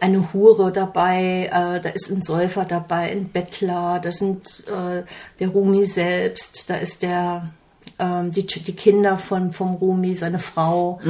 eine 0.00 0.32
Hure 0.32 0.70
dabei, 0.72 1.50
äh, 1.52 1.80
da 1.80 1.88
ist 1.90 2.10
ein 2.10 2.22
Säufer 2.22 2.64
dabei, 2.64 3.10
ein 3.10 3.28
Bettler, 3.28 4.00
da 4.02 4.12
sind 4.12 4.62
äh, 4.66 5.02
der 5.40 5.48
Rumi 5.48 5.84
selbst, 5.84 6.70
da 6.70 6.76
ist 6.76 7.02
der 7.02 7.50
ähm, 7.98 8.30
die, 8.30 8.46
die 8.46 8.76
Kinder 8.76 9.18
von 9.18 9.52
vom 9.52 9.74
Rumi, 9.74 10.14
seine 10.14 10.38
Frau. 10.38 11.00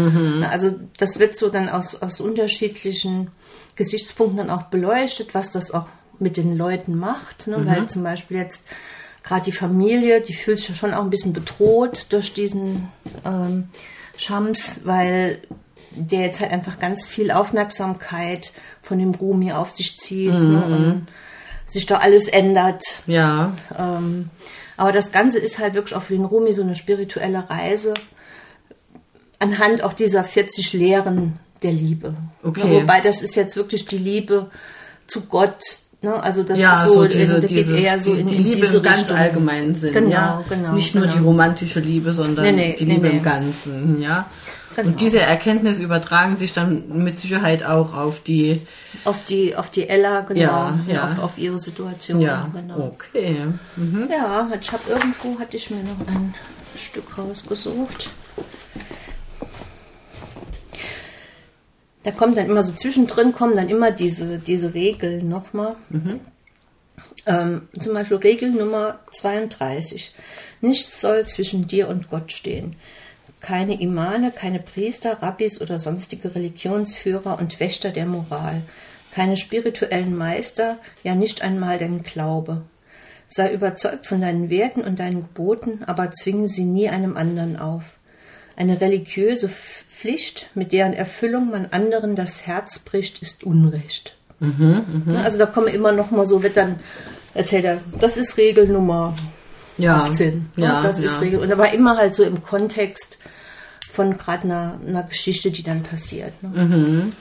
Na, 0.41 0.49
Also 0.49 0.75
das 0.97 1.19
wird 1.19 1.37
so 1.37 1.49
dann 1.51 1.69
aus, 1.69 2.01
aus 2.01 2.21
unterschiedlichen 2.21 3.31
Gesichtspunkten 3.77 4.39
dann 4.39 4.51
auch 4.51 4.65
beleuchtet, 4.65 5.35
was 5.35 5.51
das 5.51 5.73
auch 5.73 5.87
mit 6.19 6.37
den 6.37 6.57
Leuten 6.57 6.97
macht. 6.97 7.47
Ne? 7.47 7.65
Weil 7.67 7.89
zum 7.89 8.03
Beispiel 8.03 8.39
jetzt 8.39 8.69
gerade 9.23 9.45
die 9.45 9.53
Familie, 9.53 10.21
die 10.21 10.35
fühlt 10.35 10.61
sich 10.61 10.77
schon 10.77 10.95
auch 10.95 11.05
ein 11.05 11.11
bisschen 11.11 11.33
bedroht 11.33 12.07
durch 12.11 12.33
diesen 12.33 12.89
ähm, 13.25 13.69
Shams, 14.17 14.81
weil 14.85 15.39
der 15.91 16.21
jetzt 16.21 16.41
halt 16.41 16.53
einfach 16.53 16.79
ganz 16.79 17.09
viel 17.09 17.31
Aufmerksamkeit 17.31 18.53
von 18.89 18.99
dem 18.99 19.15
Rumi 19.15 19.53
auf 19.53 19.71
sich 19.71 19.99
zieht 19.99 20.33
ne? 20.33 20.65
und 20.65 21.07
sich 21.67 21.85
da 21.87 21.99
alles 21.99 22.27
ändert. 22.27 22.83
Ja, 23.07 23.53
Ähm, 23.79 24.31
aber 24.79 24.93
das 24.93 25.13
Ganze 25.13 25.39
ist 25.39 25.59
halt 25.59 25.75
wirklich 25.75 25.95
auch 25.95 26.03
für 26.03 26.15
den 26.15 26.25
Rumi 26.25 26.53
so 26.53 26.63
eine 26.63 26.77
spirituelle 26.77 27.51
Reise 27.51 27.95
anhand 29.41 29.83
auch 29.83 29.93
dieser 29.93 30.25
40 30.25 30.73
Lehren 30.73 31.39
der 31.63 31.73
Liebe. 31.73 32.15
Okay. 32.43 32.81
Wobei 32.83 33.01
das 33.01 33.23
ist 33.23 33.37
jetzt 33.37 33.57
wirklich 33.57 33.87
die 33.87 33.99
Liebe 33.99 34.51
zu 35.07 35.23
Gott 35.23 35.81
Ne? 36.01 36.23
Also 36.23 36.45
das 36.45 36.61
ja, 36.61 36.75
ist 36.75 36.89
so, 36.89 36.95
so 36.95 37.09
diese, 37.09 37.35
in, 37.35 37.41
da 37.41 37.49
geht 37.49 37.59
dieses, 37.59 37.81
eher 37.81 37.99
so 37.99 38.15
die, 38.15 38.21
in, 38.21 38.27
die 38.29 38.37
Liebe 38.37 38.67
im 38.67 38.83
ganz 38.83 39.01
Richtung. 39.01 39.17
allgemeinen 39.17 39.75
Sinn. 39.75 39.93
Genau, 39.93 40.11
ja? 40.11 40.45
genau, 40.49 40.73
Nicht 40.73 40.95
nur 40.95 41.05
genau. 41.05 41.17
die 41.17 41.23
romantische 41.25 41.81
Liebe, 41.81 42.13
sondern 42.13 42.45
Nee, 42.45 42.53
nee, 42.53 42.77
die 42.79 42.85
Liebe 42.85 43.09
nee. 43.09 43.17
im 43.17 43.23
Ganzen. 43.23 44.01
Ja? 44.01 44.31
Genau. 44.79 44.91
Und 44.91 45.01
diese 45.01 45.19
Erkenntnisse 45.19 45.83
übertragen 45.83 46.37
sich 46.37 46.53
dann 46.53 47.03
mit 47.03 47.19
Sicherheit 47.19 47.65
auch 47.65 47.95
auf 47.95 48.21
die. 48.23 48.63
Auf 49.05 49.25
die, 49.25 49.57
auf 49.57 49.71
die 49.71 49.89
Ella, 49.89 50.21
genau, 50.21 50.41
Ja, 50.41 50.79
ja. 50.87 51.05
Auf, 51.05 51.19
auf 51.19 51.39
ihre 51.39 51.59
Situation. 51.59 52.21
Ja, 52.21 52.49
genau. 52.55 52.79
okay. 52.79 53.47
Mhm. 53.75 54.09
Ja, 54.09 54.49
ich 54.61 54.71
habe 54.71 54.85
irgendwo 54.89 55.37
hatte 55.41 55.57
ich 55.57 55.71
mir 55.71 55.83
noch 55.83 56.07
ein 56.07 56.33
Stück 56.77 57.19
rausgesucht. 57.19 58.11
Da 62.05 62.13
kommt 62.13 62.37
dann 62.37 62.47
immer 62.47 62.63
so 62.63 62.73
zwischendrin 62.73 63.33
kommen 63.33 63.57
dann 63.57 63.69
immer 63.69 63.91
diese, 63.91 64.39
diese 64.39 64.75
Regeln 64.75 65.29
nochmal. 65.29 65.75
Ähm, 67.27 67.69
zum 67.81 67.95
Beispiel 67.95 68.19
Regel 68.19 68.53
Nummer 68.53 69.01
32. 69.11 70.13
Nichts 70.61 71.01
soll 71.01 71.27
zwischen 71.27 71.67
dir 71.67 71.89
und 71.89 72.09
Gott 72.09 72.31
stehen. 72.31 72.77
Keine 73.41 73.81
Imane, 73.81 74.33
keine 74.33 74.59
Priester, 74.59 75.23
Rabbis 75.23 75.61
oder 75.61 75.79
sonstige 75.79 76.35
Religionsführer 76.35 77.39
und 77.39 77.61
Wächter 77.61 77.91
der 77.91 78.07
Moral. 78.07 78.63
Keine 79.13 79.37
spirituellen 79.37 80.17
Meister, 80.17 80.79
ja 81.03 81.15
nicht 81.15 81.43
einmal 81.43 81.79
dein 81.79 82.03
Glaube. 82.03 82.63
Sei 83.29 83.53
überzeugt 83.53 84.07
von 84.07 84.21
deinen 84.21 84.51
Werten 84.51 84.81
und 84.83 84.99
deinen 84.99 85.21
Geboten, 85.23 85.83
aber 85.87 86.11
zwinge 86.11 86.49
sie 86.49 86.65
nie 86.65 86.89
einem 86.89 87.17
anderen 87.17 87.59
auf. 87.59 87.97
Eine 88.57 88.81
religiöse 88.81 89.49
Pflicht, 89.49 90.51
mit 90.55 90.73
deren 90.73 90.93
Erfüllung 90.93 91.51
man 91.51 91.67
anderen 91.67 92.17
das 92.17 92.47
Herz 92.47 92.81
bricht, 92.81 93.23
ist 93.23 93.45
Unrecht. 93.45 94.17
Mhm, 94.41 95.05
Ja, 95.07 95.23
Also 95.23 95.39
da 95.39 95.47
kommen 95.47 95.69
immer 95.69 95.93
noch 95.93 96.11
mal 96.11 96.27
so, 96.27 96.43
wird 96.43 96.57
dann 96.57 96.81
erzählt 97.35 97.65
er, 97.65 97.81
das 98.01 98.17
ist 98.17 98.37
Regel 98.37 98.67
Nummer 98.69 99.15
Ja. 99.77 99.97
18. 100.05 100.51
ne? 100.57 100.65
Ja, 100.65 100.83
das 100.83 101.01
ja. 101.01 101.07
ist 101.07 101.21
Regel. 101.21 101.41
Und 101.41 101.53
aber 101.53 101.73
immer 101.73 101.97
halt 101.97 102.15
so 102.15 102.25
im 102.25 102.43
Kontext 102.43 103.18
von 103.99 104.17
gerade 104.17 104.45
einer, 104.45 104.79
einer 104.87 105.03
Geschichte, 105.03 105.51
die 105.51 105.65
dann 105.65 105.83
passiert. 105.83 106.41
Ne? 106.43 106.49
Mhm. 106.51 107.13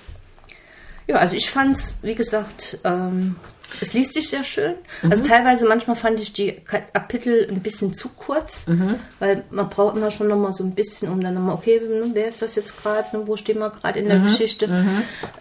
Ja, 1.08 1.16
also 1.18 1.36
ich 1.36 1.50
fand's, 1.50 2.00
wie 2.04 2.14
gesagt, 2.14 2.78
ähm, 2.84 3.36
es 3.82 3.94
liest 3.94 4.14
sich 4.14 4.30
sehr 4.30 4.44
schön. 4.44 4.76
Mhm. 5.02 5.12
Also 5.12 5.24
teilweise, 5.24 5.68
manchmal 5.68 5.96
fand 5.96 6.22
ich 6.22 6.34
die 6.34 6.52
Kapitel 6.94 7.48
ein 7.50 7.62
bisschen 7.62 7.94
zu 7.96 8.10
kurz, 8.10 8.68
Mhm. 8.68 8.96
weil 9.20 9.44
man 9.50 9.70
braucht 9.70 9.96
immer 9.98 10.12
schon 10.12 10.28
noch 10.28 10.38
mal 10.38 10.54
so 10.54 10.64
ein 10.64 10.76
bisschen, 10.76 11.10
um 11.12 11.20
dann 11.20 11.34
noch 11.34 11.42
mal, 11.42 11.54
okay, 11.54 11.80
ne, 11.82 12.12
wer 12.14 12.28
ist 12.28 12.42
das 12.44 12.56
jetzt 12.56 12.80
gerade, 12.82 13.18
ne, 13.18 13.28
wo 13.28 13.36
stehen 13.38 13.58
wir 13.60 13.72
gerade 13.72 14.00
Mhm. 14.00 14.06
in 14.06 14.10
der 14.12 14.20
Geschichte, 14.30 14.86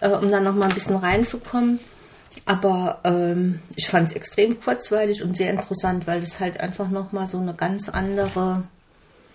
äh, 0.01 0.09
um 0.09 0.31
dann 0.31 0.43
noch 0.43 0.55
mal 0.55 0.67
ein 0.69 0.73
bisschen 0.73 0.95
reinzukommen. 0.95 1.79
Aber 2.45 2.99
ähm, 3.03 3.59
ich 3.75 3.87
fand 3.87 4.07
es 4.07 4.13
extrem 4.15 4.59
kurzweilig 4.59 5.21
und 5.23 5.37
sehr 5.37 5.51
interessant, 5.51 6.07
weil 6.07 6.23
es 6.23 6.39
halt 6.39 6.59
einfach 6.59 6.89
noch 6.89 7.11
mal 7.11 7.27
so 7.27 7.37
eine 7.39 7.53
ganz 7.53 7.89
andere 7.89 8.63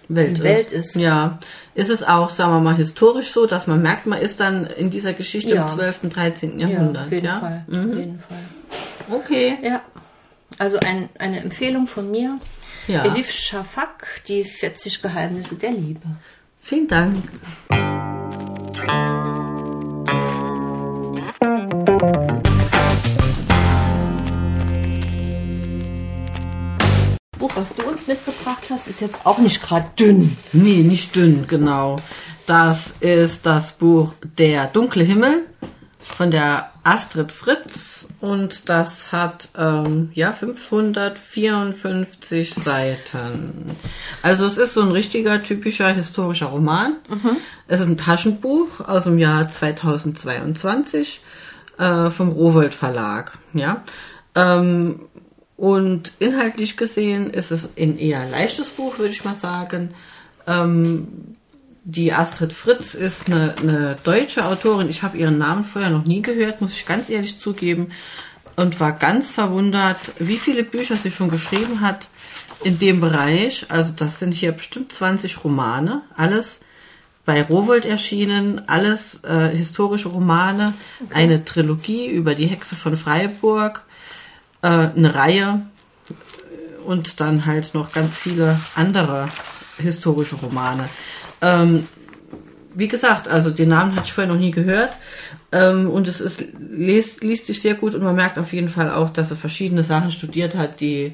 Welt, 0.09 0.43
Welt 0.43 0.73
ist. 0.73 0.97
Ja. 0.97 1.39
Ist 1.75 1.91
es 1.91 2.03
auch, 2.03 2.31
sagen 2.31 2.53
wir 2.53 2.61
mal, 2.61 2.77
historisch 2.77 3.31
so, 3.31 3.47
dass 3.47 3.67
man 3.67 3.81
merkt, 3.83 4.07
man 4.07 4.21
ist 4.21 4.41
dann 4.41 4.67
in 4.67 4.91
dieser 4.91 5.13
Geschichte 5.13 5.55
Ja. 5.55 5.63
im 5.63 5.69
12., 5.69 6.11
13. 6.11 6.59
Ja, 6.61 6.69
Jahrhundert. 6.69 7.07
auf 7.07 7.13
jeden 7.13 7.27
ja? 7.27 7.41
Fall. 7.41 7.65
Mhm. 7.67 7.91
Auf 7.91 7.97
jeden 7.97 8.21
Fall. 8.21 8.39
Okay. 9.11 9.59
Ja. 9.63 9.81
Also 10.59 10.79
ein, 10.81 11.09
eine 11.19 11.41
Empfehlung 11.41 11.87
von 11.87 12.11
mir. 12.11 12.39
Ja. 12.89 13.05
Elif 13.05 13.31
Shafak, 13.33 14.23
die 14.29 14.45
40 14.45 15.03
Geheimnisse 15.03 15.55
der 15.57 15.71
Liebe. 15.71 16.01
Vielen 16.61 16.89
Dank. 16.89 17.23
Was 27.63 27.75
du 27.77 27.83
uns 27.85 28.09
mitgebracht 28.09 28.65
hast, 28.71 28.89
ist 28.89 29.01
jetzt 29.01 29.25
auch 29.25 29.39
nicht 29.39 29.63
gerade 29.63 29.87
dünn. 29.97 30.37
Nee, 30.53 30.83
nicht 30.83 31.15
dünn, 31.15 31.47
genau. 31.47 31.95
Das 32.45 32.95
ist 32.99 33.47
das 33.47 33.75
Buch 33.75 34.15
Der 34.37 34.67
dunkle 34.67 35.05
Himmel 35.05 35.45
von 36.01 36.33
der 36.33 36.73
Astrid 36.83 37.31
Fritz 37.31 38.09
und 38.21 38.69
das 38.69 39.13
hat 39.13 39.51
ähm, 39.57 40.11
ja 40.13 40.33
554 40.33 42.53
Seiten. 42.53 43.77
Also 44.23 44.45
es 44.45 44.59
ist 44.59 44.75
so 44.75 44.83
ein 44.83 44.91
richtiger 44.91 45.41
typischer 45.45 45.93
historischer 45.93 46.47
Roman. 46.47 46.97
Es 47.69 47.79
ist 47.79 47.87
ein 47.87 47.97
Taschenbuch 47.97 48.81
aus 48.81 49.05
dem 49.05 49.19
Jahr 49.19 49.49
2022 49.49 51.21
äh, 51.79 52.11
vom 52.11 52.31
Rowold 52.31 52.75
Verlag. 52.75 53.39
Ja. 53.53 53.85
Ähm, 54.35 55.03
und 55.63 56.11
inhaltlich 56.19 56.77
gesehen 56.77 57.31
ist 57.31 57.53
es 57.53 57.69
ein 57.79 57.97
eher 57.97 58.29
leichtes 58.29 58.69
Buch, 58.69 58.99
würde 58.99 59.13
ich 59.13 59.25
mal 59.25 59.37
sagen. 59.37 59.95
Ähm, 60.49 61.37
die 61.85 62.13
Astrid 62.13 62.53
Fritz 62.53 62.95
ist 62.95 63.29
eine, 63.29 63.55
eine 63.59 63.97
deutsche 64.03 64.45
Autorin. 64.45 64.89
Ich 64.89 65.05
habe 65.05 65.19
ihren 65.19 65.39
Namen 65.39 65.63
vorher 65.63 65.91
noch 65.91 66.05
nie 66.05 66.21
gehört, 66.21 66.61
muss 66.61 66.73
ich 66.73 66.85
ganz 66.85 67.11
ehrlich 67.11 67.39
zugeben. 67.39 67.93
Und 68.57 68.81
war 68.81 68.91
ganz 68.91 69.31
verwundert, 69.31 70.15
wie 70.19 70.39
viele 70.39 70.65
Bücher 70.65 70.97
sie 70.97 71.13
schon 71.13 71.31
geschrieben 71.31 71.81
hat 71.81 72.09
in 72.65 72.81
dem 72.81 73.01
Bereich. 73.01 73.67
Also 73.69 73.93
das 73.95 74.19
sind 74.19 74.35
hier 74.35 74.51
bestimmt 74.51 74.93
20 74.93 75.45
Romane. 75.45 76.03
Alles 76.17 76.63
bei 77.25 77.41
Rowold 77.41 77.87
erschienen, 77.87 78.63
alles 78.67 79.23
äh, 79.23 79.51
historische 79.51 80.09
Romane. 80.09 80.75
Eine 81.11 81.45
Trilogie 81.45 82.09
über 82.09 82.35
die 82.35 82.47
Hexe 82.47 82.75
von 82.75 82.97
Freiburg 82.97 83.85
äh, 84.63 84.67
eine 84.67 85.15
Reihe 85.15 85.63
und 86.85 87.21
dann 87.21 87.47
halt 87.47 87.75
noch 87.75 87.93
ganz 87.93 88.17
viele 88.17 88.59
andere 88.75 89.29
historische 89.79 90.37
Romane. 90.37 90.89
Ähm, 91.41 91.87
wie 92.75 92.89
gesagt, 92.89 93.29
also 93.29 93.51
den 93.51 93.69
Namen 93.69 93.95
hatte 93.95 94.07
ich 94.07 94.13
vorher 94.13 94.33
noch 94.33 94.41
nie 94.41 94.51
gehört. 94.51 94.97
Ähm, 95.51 95.91
und 95.91 96.09
es 96.09 96.21
ist, 96.21 96.43
liest, 96.71 97.23
liest 97.23 97.47
sich 97.47 97.61
sehr 97.61 97.75
gut 97.75 97.95
und 97.95 98.03
man 98.03 98.17
merkt 98.17 98.39
auf 98.39 98.53
jeden 98.55 98.71
Fall 98.71 98.91
auch, 98.91 99.11
dass 99.11 99.31
er 99.31 99.37
verschiedene 99.37 99.83
Sachen 99.83 100.11
studiert 100.11 100.57
hat, 100.57 100.81
die, 100.81 101.13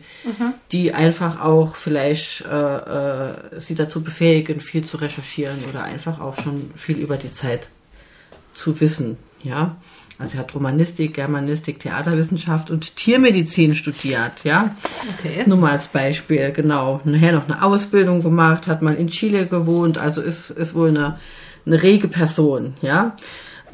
die 0.71 0.95
einfach 0.95 1.41
auch 1.41 1.75
vielleicht 1.75 2.45
äh, 2.47 2.77
äh, 2.77 3.35
sie 3.59 3.75
dazu 3.75 4.05
befähigen, 4.05 4.61
viel 4.61 4.85
zu 4.85 4.99
recherchieren 4.99 5.59
oder 5.69 5.83
einfach 5.83 6.21
auch 6.21 6.41
schon 6.41 6.71
viel 6.77 6.99
über 6.99 7.17
die 7.17 7.33
Zeit 7.33 7.69
zu 8.55 8.81
wissen. 8.81 9.19
Ja, 9.43 9.77
also 10.19 10.37
er 10.37 10.41
hat 10.41 10.55
Romanistik, 10.55 11.15
Germanistik, 11.15 11.79
Theaterwissenschaft 11.81 12.71
und 12.71 12.97
Tiermedizin 12.97 13.75
studiert. 13.75 14.33
Ja, 14.45 14.75
Okay. 15.19 15.45
nur 15.47 15.59
mal 15.59 15.73
als 15.73 15.87
Beispiel, 15.87 16.51
genau. 16.53 17.01
Nachher 17.05 17.33
noch 17.33 17.49
eine 17.49 17.63
Ausbildung 17.63 18.23
gemacht, 18.23 18.67
hat 18.67 18.83
mal 18.83 18.95
in 18.95 19.09
Chile 19.09 19.47
gewohnt, 19.47 19.97
also 19.99 20.21
ist, 20.21 20.51
ist 20.51 20.75
wohl 20.75 20.89
eine, 20.89 21.19
eine 21.67 21.83
rege 21.83 22.09
Person, 22.09 22.75
ja. 22.83 23.15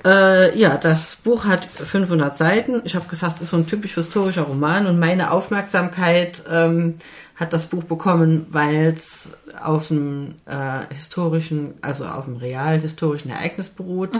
Äh, 0.05 0.59
ja, 0.59 0.77
das 0.77 1.17
Buch 1.17 1.47
hat 1.47 1.65
500 1.65 2.37
Seiten. 2.37 2.83
Ich 2.85 2.95
habe 2.95 3.09
gesagt, 3.09 3.37
es 3.37 3.43
ist 3.43 3.51
so 3.51 3.57
ein 3.57 3.67
typisch 3.67 3.95
historischer 3.95 4.43
Roman 4.43 4.87
und 4.87 4.99
meine 4.99 5.31
Aufmerksamkeit 5.31 6.43
ähm, 6.51 6.97
hat 7.37 7.53
das 7.53 7.67
Buch 7.67 7.85
bekommen, 7.85 8.47
weil 8.51 8.95
es 8.97 9.31
auf 9.61 9.89
dem 9.89 10.37
äh, 10.47 10.87
historischen, 10.93 11.75
also 11.81 12.05
auf 12.05 12.27
dem 12.27 12.37
real 12.37 12.81
historischen 12.81 13.31
Ereignis 13.31 13.69
beruht. 13.69 14.11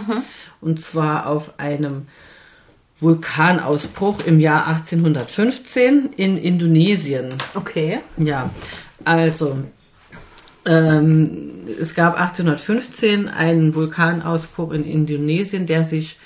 Und 0.61 0.81
zwar 0.81 1.27
auf 1.27 1.59
einem 1.59 2.07
Vulkanausbruch 2.99 4.25
im 4.25 4.39
Jahr 4.39 4.67
1815 4.67 6.09
in 6.15 6.37
Indonesien. 6.37 7.29
Okay. 7.53 7.99
Ja, 8.17 8.49
also 9.03 9.57
ähm, 10.65 11.67
es 11.79 11.93
gab 11.93 12.19
1815 12.19 13.27
einen 13.27 13.75
Vulkanausbruch 13.75 14.71
in 14.71 14.83
Indonesien, 14.83 15.65
der 15.65 15.83
sich 15.83 16.17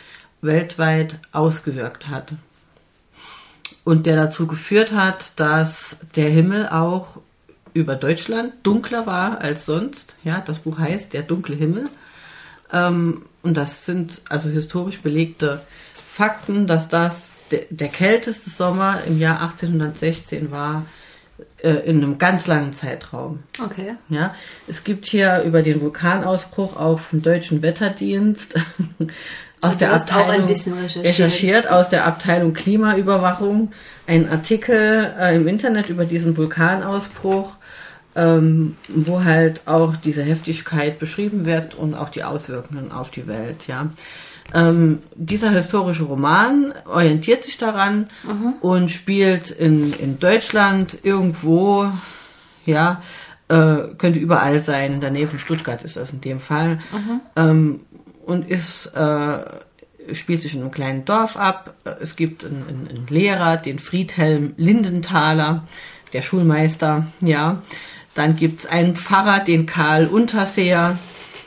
weltweit 0.42 1.20
ausgewirkt 1.32 2.08
hat. 2.08 2.34
Und 3.84 4.06
der 4.06 4.16
dazu 4.16 4.48
geführt 4.48 4.94
hat, 4.94 5.40
dass 5.40 5.98
der 6.16 6.30
Himmel 6.30 6.68
auch 6.68 7.18
über 7.74 7.96
Deutschland 7.96 8.54
dunkler 8.64 9.06
war 9.06 9.42
als 9.42 9.66
sonst. 9.66 10.16
Ja, 10.24 10.42
das 10.42 10.60
Buch 10.60 10.80
heißt 10.80 11.14
Der 11.14 11.24
dunkle 11.24 11.56
Himmel. 11.56 11.86
Ähm, 12.72 13.26
und 13.42 13.58
das 13.58 13.86
sind 13.86 14.22
also 14.30 14.50
historisch 14.50 15.02
belegte 15.02 15.62
Fakten, 15.94 16.68
dass 16.68 16.90
das 16.90 17.36
der, 17.52 17.62
der 17.70 17.88
kälteste 17.88 18.50
Sommer 18.50 19.02
im 19.08 19.20
Jahr 19.20 19.42
1816 19.42 20.52
war 20.52 20.86
äh, 21.58 21.72
in 21.90 22.04
einem 22.04 22.18
ganz 22.18 22.48
langen 22.48 22.74
Zeitraum. 22.74 23.44
Okay. 23.64 23.96
Ja, 24.10 24.36
es 24.68 24.84
gibt 24.84 25.06
hier 25.06 25.42
über 25.44 25.62
den 25.62 25.82
Vulkanausbruch 25.82 26.76
auch 26.76 27.00
vom 27.00 27.22
deutschen 27.22 27.62
Wetterdienst 27.62 28.56
aus 29.62 29.78
du 29.78 29.80
der 29.80 29.94
Abteilung 29.94 30.42
ein 30.42 30.46
bisschen 30.46 30.74
recherchiert. 30.74 31.06
recherchiert 31.06 31.70
aus 31.70 31.90
der 31.90 32.06
Abteilung 32.06 32.54
Klimaüberwachung 32.54 33.72
einen 34.08 34.30
Artikel 34.30 35.14
äh, 35.20 35.36
im 35.36 35.48
Internet 35.48 35.90
über 35.90 36.06
diesen 36.06 36.38
Vulkanausbruch, 36.38 37.52
ähm, 38.16 38.76
wo 38.88 39.24
halt 39.24 39.68
auch 39.68 39.96
diese 39.96 40.24
Heftigkeit 40.24 41.00
beschrieben 41.00 41.46
wird 41.46 41.76
und 41.76 41.94
auch 41.94 42.10
die 42.10 42.24
Auswirkungen 42.24 42.92
auf 42.92 43.10
die 43.12 43.28
Welt. 43.28 43.68
Ja, 43.68 43.90
Ähm, 44.52 45.04
dieser 45.14 45.52
historische 45.52 46.06
Roman 46.06 46.74
orientiert 46.86 47.44
sich 47.44 47.58
daran 47.60 48.08
und 48.62 48.90
spielt 48.90 49.52
in, 49.52 49.94
in 49.94 50.18
Deutschland 50.20 50.98
irgendwo, 51.04 51.92
ja, 52.66 53.02
äh, 53.48 53.96
könnte 53.98 54.20
überall 54.20 54.60
sein, 54.60 54.94
in 54.94 55.02
der 55.02 55.12
Nähe 55.12 55.28
von 55.28 55.38
Stuttgart 55.40 55.84
ist 55.84 55.98
das 55.98 56.14
in 56.14 56.22
dem 56.22 56.40
Fall, 56.40 56.80
ähm, 57.36 57.82
und 58.30 58.50
ist, 58.50 58.88
äh, 58.96 59.40
spielt 60.14 60.42
sich 60.42 60.54
in 60.54 60.62
einem 60.62 60.72
kleinen 60.72 61.04
Dorf 61.04 61.36
ab. 61.36 61.74
Es 62.00 62.16
gibt 62.16 62.46
einen, 62.46 62.64
einen, 62.68 62.88
einen 62.88 63.08
Lehrer, 63.08 63.58
den 63.58 63.80
Friedhelm 63.80 64.54
Lindenthaler, 64.58 65.64
der 66.14 66.22
Schulmeister, 66.22 67.08
ja. 67.22 67.62
Dann 68.14 68.36
gibt's 68.36 68.66
einen 68.66 68.96
Pfarrer, 68.96 69.40
den 69.44 69.66
Karl 69.66 70.08
Unterseer. 70.08 70.98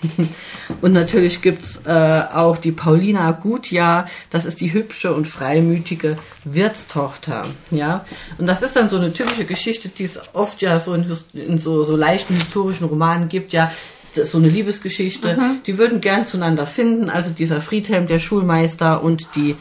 Und 0.80 0.92
natürlich 0.92 1.42
gibt's 1.42 1.82
äh, 1.86 2.22
auch 2.32 2.56
die 2.56 2.72
Paulina 2.72 3.30
Gutjahr, 3.32 4.06
das 4.30 4.44
ist 4.44 4.60
die 4.60 4.72
hübsche 4.72 5.12
und 5.12 5.28
freimütige 5.28 6.16
Wirtstochter. 6.44 7.42
Ja? 7.70 8.04
Und 8.38 8.46
das 8.46 8.62
ist 8.62 8.74
dann 8.74 8.88
so 8.88 8.96
eine 8.96 9.12
typische 9.12 9.44
Geschichte, 9.44 9.88
die 9.90 10.04
es 10.04 10.18
oft 10.34 10.62
ja 10.62 10.80
so 10.80 10.94
in, 10.94 11.04
in 11.34 11.58
so, 11.58 11.84
so 11.84 11.94
leichten 11.94 12.34
historischen 12.34 12.86
Romanen 12.86 13.28
gibt, 13.28 13.52
ja, 13.52 13.70
das 14.14 14.26
ist 14.26 14.32
so 14.32 14.38
eine 14.38 14.48
Liebesgeschichte. 14.48 15.36
Die 15.66 15.78
würden 15.78 16.00
gern 16.00 16.26
zueinander 16.26 16.66
finden, 16.66 17.10
also 17.10 17.30
dieser 17.30 17.60
Friedhelm, 17.60 18.06
der 18.06 18.18
Schulmeister 18.18 19.02
und 19.02 19.34
die, 19.34 19.56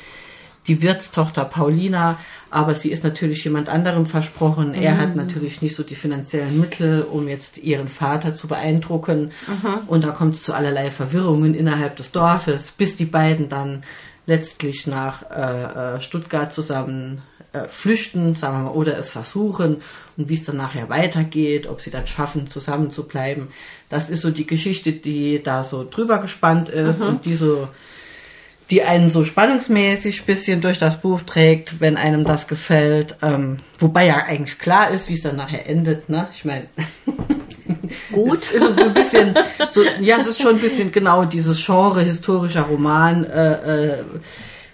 die 0.67 0.81
Wirtstochter 0.81 1.46
Paulina, 1.46 2.17
aber 2.50 2.75
sie 2.75 2.91
ist 2.91 3.03
natürlich 3.05 3.43
jemand 3.46 3.70
anderem 3.70 4.05
versprochen. 4.05 4.74
Er 4.74 4.98
hat 4.98 5.15
natürlich 5.15 5.62
nicht 5.62 5.75
so 5.75 5.84
die 5.84 5.96
finanziellen 5.96 6.60
Mittel, 6.60 7.03
um 7.03 7.29
jetzt 7.29 7.58
ihren 7.60 7.88
Vater 7.88 8.36
zu 8.36 8.48
beeindrucken. 8.48 9.31
Und 9.88 10.03
da 10.03 10.10
kommt 10.12 10.36
es 10.36 10.43
zu 10.43 10.53
allerlei 10.53 10.91
Verwirrungen 10.91 11.55
innerhalb 11.55 11.96
des 11.96 12.12
Dorfes, 12.12 12.74
bis 12.77 12.98
die 12.98 13.05
beiden 13.05 13.48
dann 13.48 13.84
letztlich 14.25 14.86
nach 14.86 15.24
äh, 15.31 15.96
äh, 15.96 16.01
Stuttgart 16.01 16.53
zusammen 16.53 17.22
äh, 17.53 17.67
flüchten, 17.70 18.36
sagen 18.36 18.58
wir 18.58 18.63
mal, 18.70 18.75
oder 18.75 18.98
es 18.98 19.12
versuchen 19.12 19.81
und 20.17 20.29
wie 20.29 20.34
es 20.36 20.43
dann 20.43 20.58
nachher 20.58 20.89
weitergeht, 20.89 21.67
ob 21.67 21.81
sie 21.81 21.89
dann 21.89 22.08
schaffen, 22.08 22.48
zusammen 22.48 22.91
zu 22.91 23.08
bleiben. 23.08 23.50
Das 23.89 24.10
ist 24.10 24.22
so 24.22 24.31
die 24.31 24.48
Geschichte, 24.48 24.91
die 24.91 25.41
da 25.43 25.63
so 25.63 25.88
drüber 25.89 26.20
gespannt 26.20 26.70
ist 26.70 27.01
und 27.01 27.25
die 27.25 27.36
so 27.36 27.67
die 28.72 28.84
einen 28.84 29.10
so 29.10 29.25
spannungsmäßig 29.25 30.24
bisschen 30.24 30.62
durch 30.62 30.79
das 30.79 31.01
Buch 31.01 31.22
trägt, 31.22 31.81
wenn 31.81 31.98
einem 31.98 32.24
das 32.24 32.48
gefällt. 32.48 33.17
Ähm, 33.22 33.58
wobei 33.77 34.05
ja 34.05 34.24
eigentlich 34.25 34.60
klar 34.60 34.91
ist, 34.91 35.10
wie 35.10 35.13
es 35.13 35.22
dann 35.22 35.36
nachher 35.36 35.67
endet. 35.67 36.08
Ne? 36.08 36.29
Ich 36.34 36.46
meine, 36.46 36.67
Gut. 38.12 38.50
ist 38.51 38.63
so 38.63 38.74
ein 38.74 38.93
bisschen, 38.93 39.36
so, 39.70 39.84
ja, 40.00 40.17
es 40.17 40.27
ist 40.27 40.41
schon 40.41 40.55
ein 40.55 40.62
bisschen 40.62 40.91
genau 40.91 41.25
dieses 41.25 41.63
Genre 41.63 42.01
historischer 42.01 42.62
Roman. 42.62 43.25
Äh, 43.25 43.98
äh, 43.98 44.03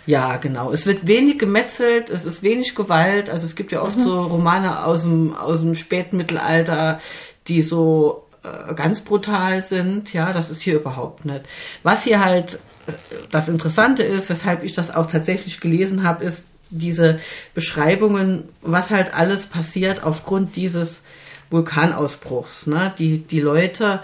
ja, 0.08 0.38
genau. 0.38 0.72
Es 0.72 0.86
wird 0.88 1.06
wenig 1.06 1.38
gemetzelt, 1.38 2.10
es 2.10 2.24
ist 2.24 2.42
wenig 2.42 2.76
Gewalt. 2.76 3.30
Also 3.30 3.46
es 3.46 3.58
gibt 3.58 3.74
ja 3.74 3.82
oft 3.82 4.02
so 4.02 4.22
Romane 4.22 4.86
aus 4.86 5.04
dem, 5.04 5.36
aus 5.36 5.60
dem 5.60 5.76
Spätmittelalter, 5.76 7.02
die 7.50 7.62
so 7.62 8.26
äh, 8.42 8.74
ganz 8.74 9.02
brutal 9.02 9.64
sind. 9.64 10.14
Ja, 10.14 10.32
das 10.32 10.50
ist 10.50 10.62
hier 10.62 10.78
überhaupt 10.78 11.26
nicht. 11.26 11.42
Was 11.84 12.06
hier 12.06 12.24
halt 12.24 12.54
äh, 12.88 12.94
das 13.32 13.50
Interessante 13.50 14.04
ist, 14.04 14.30
weshalb 14.30 14.64
ich 14.64 14.74
das 14.74 14.96
auch 14.96 15.08
tatsächlich 15.08 15.60
gelesen 15.60 16.04
habe, 16.04 16.24
ist 16.24 16.46
diese 16.70 17.20
Beschreibungen, 17.54 18.48
was 18.62 18.92
halt 18.92 19.14
alles 19.14 19.46
passiert 19.46 20.04
aufgrund 20.04 20.56
dieses 20.56 21.02
Vulkanausbruchs. 21.50 22.68
Ne? 22.68 22.94
Die, 22.98 23.20
die 23.20 23.42
Leute, 23.42 24.02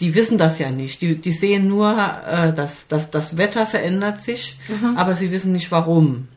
die 0.00 0.14
wissen 0.14 0.38
das 0.38 0.58
ja 0.58 0.70
nicht. 0.70 1.00
Die, 1.02 1.16
die 1.16 1.32
sehen 1.32 1.68
nur, 1.68 1.90
äh, 1.92 2.52
dass, 2.52 2.88
dass 2.88 3.10
das 3.10 3.36
Wetter 3.36 3.66
verändert 3.66 4.20
sich, 4.22 4.58
aber 4.96 5.14
sie 5.14 5.30
wissen 5.30 5.52
nicht 5.52 5.70
warum. 5.70 6.28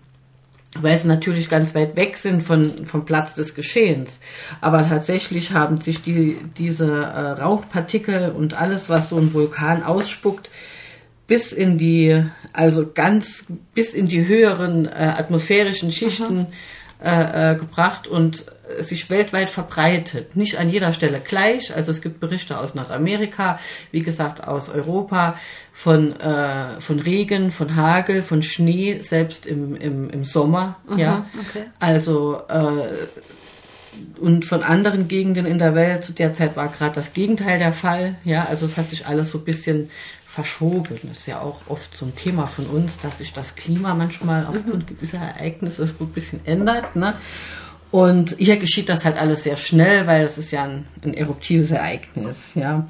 Weil 0.79 0.97
sie 0.97 1.07
natürlich 1.07 1.49
ganz 1.49 1.73
weit 1.73 1.95
weg 1.95 2.17
sind 2.17 2.43
von, 2.43 2.85
vom 2.85 3.05
Platz 3.05 3.33
des 3.33 3.55
Geschehens. 3.55 4.19
Aber 4.61 4.87
tatsächlich 4.87 5.53
haben 5.53 5.81
sich 5.81 6.03
die, 6.03 6.37
diese 6.57 6.87
äh, 6.87 7.41
Rauchpartikel 7.41 8.31
und 8.31 8.59
alles, 8.59 8.89
was 8.89 9.09
so 9.09 9.17
ein 9.17 9.33
Vulkan 9.33 9.81
ausspuckt, 9.81 10.51
bis 11.25 11.51
in 11.51 11.77
die, 11.77 12.23
also 12.53 12.91
ganz 12.93 13.45
bis 13.73 13.93
in 13.93 14.07
die 14.07 14.27
höheren 14.27 14.85
äh, 14.85 15.13
atmosphärischen 15.17 15.91
Schichten 15.91 16.41
äh, 16.41 16.76
äh, 16.99 17.55
gebracht 17.55 18.07
und 18.07 18.45
äh, 18.77 18.81
sich 18.81 19.09
weltweit 19.09 19.49
verbreitet. 19.49 20.35
Nicht 20.35 20.59
an 20.59 20.69
jeder 20.69 20.93
Stelle 20.93 21.19
gleich. 21.19 21.75
Also 21.75 21.91
es 21.91 22.01
gibt 22.01 22.19
Berichte 22.19 22.59
aus 22.59 22.75
Nordamerika, 22.75 23.59
wie 23.91 24.01
gesagt 24.01 24.47
aus 24.47 24.69
Europa, 24.69 25.37
von, 25.73 26.19
äh, 26.19 26.81
von 26.81 26.99
Regen, 26.99 27.51
von 27.51 27.75
Hagel, 27.75 28.23
von 28.23 28.41
Schnee, 28.41 28.99
selbst 29.01 29.45
im, 29.45 29.75
im, 29.75 30.09
im 30.09 30.25
Sommer. 30.25 30.77
ja. 30.95 31.25
okay. 31.39 31.65
Also 31.79 32.41
äh, 32.49 33.07
und 34.19 34.45
von 34.45 34.63
anderen 34.63 35.07
Gegenden 35.07 35.45
in 35.45 35.59
der 35.59 35.75
Welt 35.75 36.03
zu 36.03 36.13
der 36.13 36.33
Zeit 36.33 36.55
war 36.55 36.67
gerade 36.67 36.95
das 36.95 37.13
Gegenteil 37.13 37.59
der 37.59 37.73
Fall. 37.73 38.15
Ja, 38.23 38.45
also 38.49 38.65
es 38.65 38.77
hat 38.77 38.89
sich 38.89 39.07
alles 39.07 39.31
so 39.31 39.39
ein 39.39 39.43
bisschen 39.43 39.89
verschoben. 40.37 40.99
Das 41.01 41.17
ist 41.17 41.27
ja 41.27 41.41
auch 41.41 41.61
oft 41.67 41.97
so 41.97 42.05
ein 42.05 42.15
Thema 42.15 42.45
von 42.45 42.67
uns, 42.67 42.99
dass 42.99 43.17
sich 43.17 43.33
das 43.33 43.55
Klima 43.55 43.95
manchmal 43.95 44.45
aufgrund 44.45 44.85
gewisser 44.85 45.17
Ereignisse 45.17 45.87
so 45.87 46.03
ein 46.03 46.09
bisschen 46.09 46.41
ändert. 46.45 46.95
Ne? 46.95 47.15
Und 47.89 48.35
hier 48.37 48.57
geschieht 48.57 48.87
das 48.87 49.03
halt 49.03 49.19
alles 49.19 49.45
sehr 49.45 49.57
schnell, 49.57 50.05
weil 50.05 50.23
es 50.25 50.37
ist 50.37 50.51
ja 50.51 50.65
ein, 50.65 50.85
ein 51.03 51.15
eruptives 51.15 51.71
Ereignis. 51.71 52.53
Ja. 52.53 52.87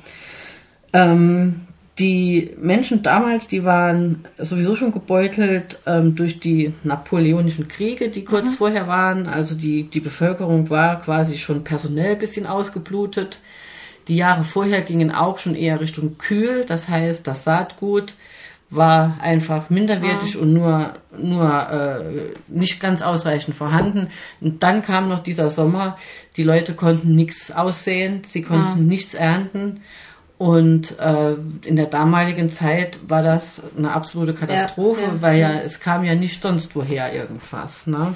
Ähm, 0.92 1.62
die 2.00 2.52
Menschen 2.60 3.02
damals, 3.02 3.48
die 3.48 3.64
waren 3.64 4.26
sowieso 4.38 4.76
schon 4.76 4.92
gebeutelt 4.92 5.80
ähm, 5.86 6.16
durch 6.18 6.42
die 6.42 6.74
napoleonischen 6.84 7.70
Kriege, 7.70 8.10
die 8.10 8.26
kurz 8.26 8.56
vorher 8.56 8.90
waren. 8.90 9.26
Also 9.26 9.56
die, 9.56 9.84
die 9.84 10.02
Bevölkerung 10.02 10.70
war 10.70 11.02
quasi 11.02 11.38
schon 11.38 11.64
personell 11.64 12.12
ein 12.12 12.20
bisschen 12.20 12.46
ausgeblutet. 12.46 13.40
Die 14.08 14.16
Jahre 14.16 14.44
vorher 14.44 14.82
gingen 14.82 15.12
auch 15.12 15.38
schon 15.38 15.56
eher 15.56 15.80
Richtung 15.80 16.18
kühl. 16.18 16.66
Das 16.66 16.88
heißt, 16.88 17.28
das 17.28 17.44
Saatgut 17.44 18.14
war 18.70 19.18
einfach 19.22 19.70
minderwertig 19.70 20.38
und 20.38 20.54
nur, 20.54 20.94
nur 21.18 21.70
äh, 21.70 22.34
nicht 22.48 22.82
ganz 22.82 23.02
ausreichend 23.02 23.56
vorhanden. 23.56 24.10
Und 24.42 24.62
dann 24.64 24.84
kam 24.84 25.08
noch 25.08 25.20
dieser 25.20 25.50
Sommer. 25.50 25.98
Die 26.36 26.44
Leute 26.44 26.74
konnten 26.74 27.16
nichts 27.16 27.52
aussehen, 27.52 28.24
sie 28.28 28.42
konnten 28.42 28.88
nichts 28.88 29.14
ernten. 29.14 29.82
Und 30.38 31.00
äh, 31.00 31.34
in 31.66 31.78
der 31.78 31.88
damaligen 31.88 32.52
Zeit 32.52 33.00
war 33.08 33.24
das 33.24 33.62
eine 33.76 33.92
absolute 33.92 34.36
Katastrophe, 34.36 35.02
ja, 35.02 35.22
weil 35.22 35.40
ja 35.40 35.60
es 35.62 35.80
kam 35.80 36.04
ja 36.04 36.14
nicht 36.14 36.42
sonst 36.42 36.76
woher 36.76 37.12
irgendwas. 37.14 37.88
Ne? 37.88 38.16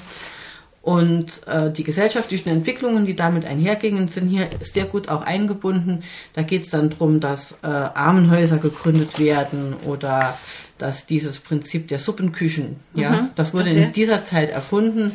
Und 0.82 1.46
äh, 1.46 1.70
die 1.70 1.84
gesellschaftlichen 1.84 2.48
Entwicklungen, 2.48 3.06
die 3.06 3.14
damit 3.14 3.44
einhergingen, 3.44 4.08
sind 4.08 4.28
hier 4.28 4.50
sehr 4.60 4.84
gut 4.84 5.08
auch 5.08 5.22
eingebunden. 5.22 6.02
Da 6.34 6.42
geht 6.42 6.64
es 6.64 6.70
dann 6.70 6.90
drum, 6.90 7.20
dass 7.20 7.52
äh, 7.62 7.68
Armenhäuser 7.68 8.58
gegründet 8.58 9.20
werden 9.20 9.74
oder 9.86 10.36
dass 10.78 11.06
dieses 11.06 11.38
Prinzip 11.38 11.86
der 11.86 12.00
Suppenküchen, 12.00 12.76
ja, 12.94 13.30
das 13.36 13.54
wurde 13.54 13.70
okay. 13.70 13.84
in 13.84 13.92
dieser 13.92 14.24
Zeit 14.24 14.50
erfunden, 14.50 15.12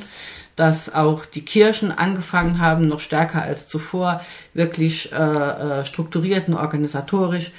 dass 0.55 0.93
auch 0.95 1.25
die 1.25 1.43
Kirchen 1.43 1.91
angefangen 1.91 2.59
haben, 2.59 2.87
noch 2.87 3.01
stärker 3.01 3.41
als 3.41 3.67
zuvor, 3.67 4.21
wirklich 4.53 5.11
äh, 5.11 5.15
äh, 5.15 5.85
strukturiert 5.85 6.47
und 6.47 6.55
organisatorisch 6.55 7.51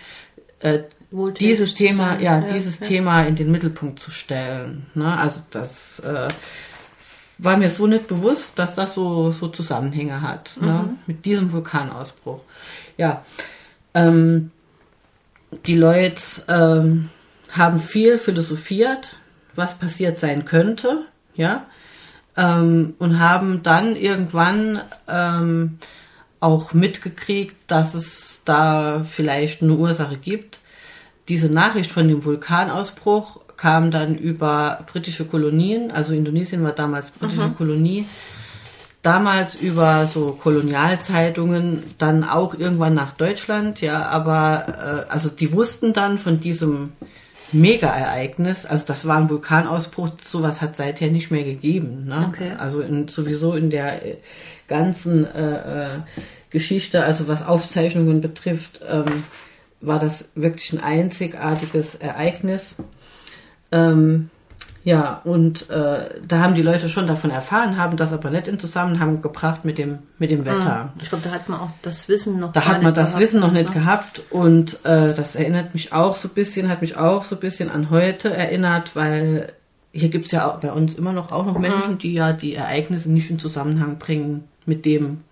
äh, 0.60 0.80
dieses 1.10 1.74
Thema, 1.74 2.18
ja, 2.18 2.40
Ja, 2.40 2.52
dieses 2.52 2.80
ja. 2.80 2.86
Thema 2.86 3.22
in 3.22 3.36
den 3.36 3.50
Mittelpunkt 3.50 4.00
zu 4.00 4.10
stellen. 4.10 4.86
Ne? 4.94 5.16
Also 5.16 5.40
das 5.50 6.00
äh, 6.00 6.28
war 7.38 7.56
mir 7.56 7.70
so 7.70 7.86
nicht 7.86 8.08
bewusst, 8.08 8.58
dass 8.58 8.74
das 8.74 8.94
so, 8.94 9.30
so 9.30 9.48
Zusammenhänge 9.48 10.20
hat 10.22 10.56
ne? 10.60 10.84
Mhm. 10.86 10.98
mit 11.06 11.24
diesem 11.24 11.52
Vulkanausbruch. 11.52 12.40
Ja, 12.96 13.24
ähm, 13.94 14.50
die 15.66 15.76
Leute 15.76 16.22
ähm, 16.48 17.10
haben 17.50 17.80
viel 17.80 18.18
philosophiert, 18.18 19.16
was 19.54 19.78
passiert 19.78 20.18
sein 20.18 20.44
könnte, 20.44 21.06
ja, 21.34 21.66
ähm, 22.36 22.94
und 22.98 23.18
haben 23.18 23.62
dann 23.62 23.96
irgendwann 23.96 24.82
ähm, 25.08 25.78
auch 26.40 26.72
mitgekriegt, 26.72 27.56
dass 27.66 27.94
es 27.94 28.42
da 28.44 29.04
vielleicht 29.04 29.62
eine 29.62 29.74
Ursache 29.74 30.16
gibt. 30.16 30.60
Diese 31.28 31.48
Nachricht 31.48 31.90
von 31.90 32.08
dem 32.08 32.24
Vulkanausbruch 32.24 33.40
kam 33.58 33.90
dann 33.90 34.16
über 34.16 34.86
britische 34.90 35.26
Kolonien, 35.26 35.90
also 35.90 36.14
Indonesien 36.14 36.62
war 36.62 36.72
damals 36.72 37.10
britische 37.10 37.50
Kolonie, 37.50 38.06
damals 39.02 39.56
über 39.56 40.06
so 40.06 40.32
Kolonialzeitungen, 40.32 41.82
dann 41.98 42.24
auch 42.24 42.54
irgendwann 42.54 42.94
nach 42.94 43.12
Deutschland, 43.12 43.80
ja, 43.82 44.06
aber 44.06 45.06
äh, 45.08 45.12
also 45.12 45.28
die 45.28 45.52
wussten 45.52 45.92
dann 45.92 46.18
von 46.18 46.40
diesem 46.40 46.92
Mega-Ereignis, 47.50 48.66
also 48.66 48.86
das 48.86 49.06
war 49.06 49.16
ein 49.16 49.30
Vulkanausbruch, 49.30 50.10
sowas 50.22 50.60
hat 50.60 50.76
seither 50.76 51.10
nicht 51.10 51.30
mehr 51.30 51.44
gegeben. 51.44 52.04
Ne? 52.06 52.26
Okay. 52.28 52.52
Also 52.58 52.80
in, 52.80 53.08
sowieso 53.08 53.54
in 53.54 53.70
der 53.70 54.04
äh, 54.04 54.16
ganzen 54.66 55.24
äh, 55.24 55.86
äh, 55.86 55.88
Geschichte, 56.50 57.04
also 57.04 57.26
was 57.26 57.44
Aufzeichnungen 57.44 58.20
betrifft, 58.20 58.80
ähm, 58.88 59.24
war 59.80 59.98
das 59.98 60.30
wirklich 60.34 60.72
ein 60.72 60.82
einzigartiges 60.82 61.94
Ereignis. 61.94 62.76
Ähm, 63.72 64.30
ja, 64.84 65.20
und 65.24 65.68
äh, 65.68 66.20
da 66.26 66.38
haben 66.38 66.54
die 66.54 66.62
Leute 66.62 66.88
schon 66.88 67.06
davon 67.06 67.30
erfahren, 67.30 67.76
haben 67.76 67.98
das 67.98 68.12
aber 68.12 68.30
nicht 68.30 68.48
in 68.48 68.58
Zusammenhang 68.58 69.20
gebracht 69.20 69.64
mit 69.64 69.76
dem, 69.76 69.98
mit 70.18 70.30
dem 70.30 70.46
Wetter. 70.46 70.94
Ich 71.02 71.10
glaube, 71.10 71.24
da 71.24 71.34
hat 71.34 71.48
man 71.48 71.60
auch 71.60 71.70
das 71.82 72.08
Wissen 72.08 72.40
noch 72.40 72.52
Da 72.52 72.64
hat 72.64 72.82
man 72.82 72.86
nicht 72.86 72.96
das 72.96 73.10
gehabt, 73.10 73.22
Wissen 73.22 73.40
noch 73.40 73.48
das, 73.48 73.58
nicht 73.58 73.74
ne? 73.74 73.80
gehabt 73.80 74.22
und 74.30 74.84
äh, 74.86 75.12
das 75.12 75.36
erinnert 75.36 75.74
mich 75.74 75.92
auch 75.92 76.16
so 76.16 76.28
ein 76.28 76.34
bisschen, 76.34 76.70
hat 76.70 76.80
mich 76.80 76.96
auch 76.96 77.24
so 77.24 77.36
ein 77.36 77.40
bisschen 77.40 77.70
an 77.70 77.90
heute 77.90 78.32
erinnert, 78.32 78.96
weil 78.96 79.52
hier 79.92 80.08
gibt 80.08 80.26
es 80.26 80.32
ja 80.32 80.50
auch 80.50 80.60
bei 80.60 80.72
uns 80.72 80.94
immer 80.94 81.12
noch 81.12 81.32
auch 81.32 81.44
noch 81.44 81.58
Menschen, 81.58 81.98
die 81.98 82.14
ja 82.14 82.32
die 82.32 82.54
Ereignisse 82.54 83.10
nicht 83.10 83.30
in 83.30 83.38
Zusammenhang 83.38 83.98
bringen 83.98 84.44
mit 84.64 84.86
dem 84.86 85.22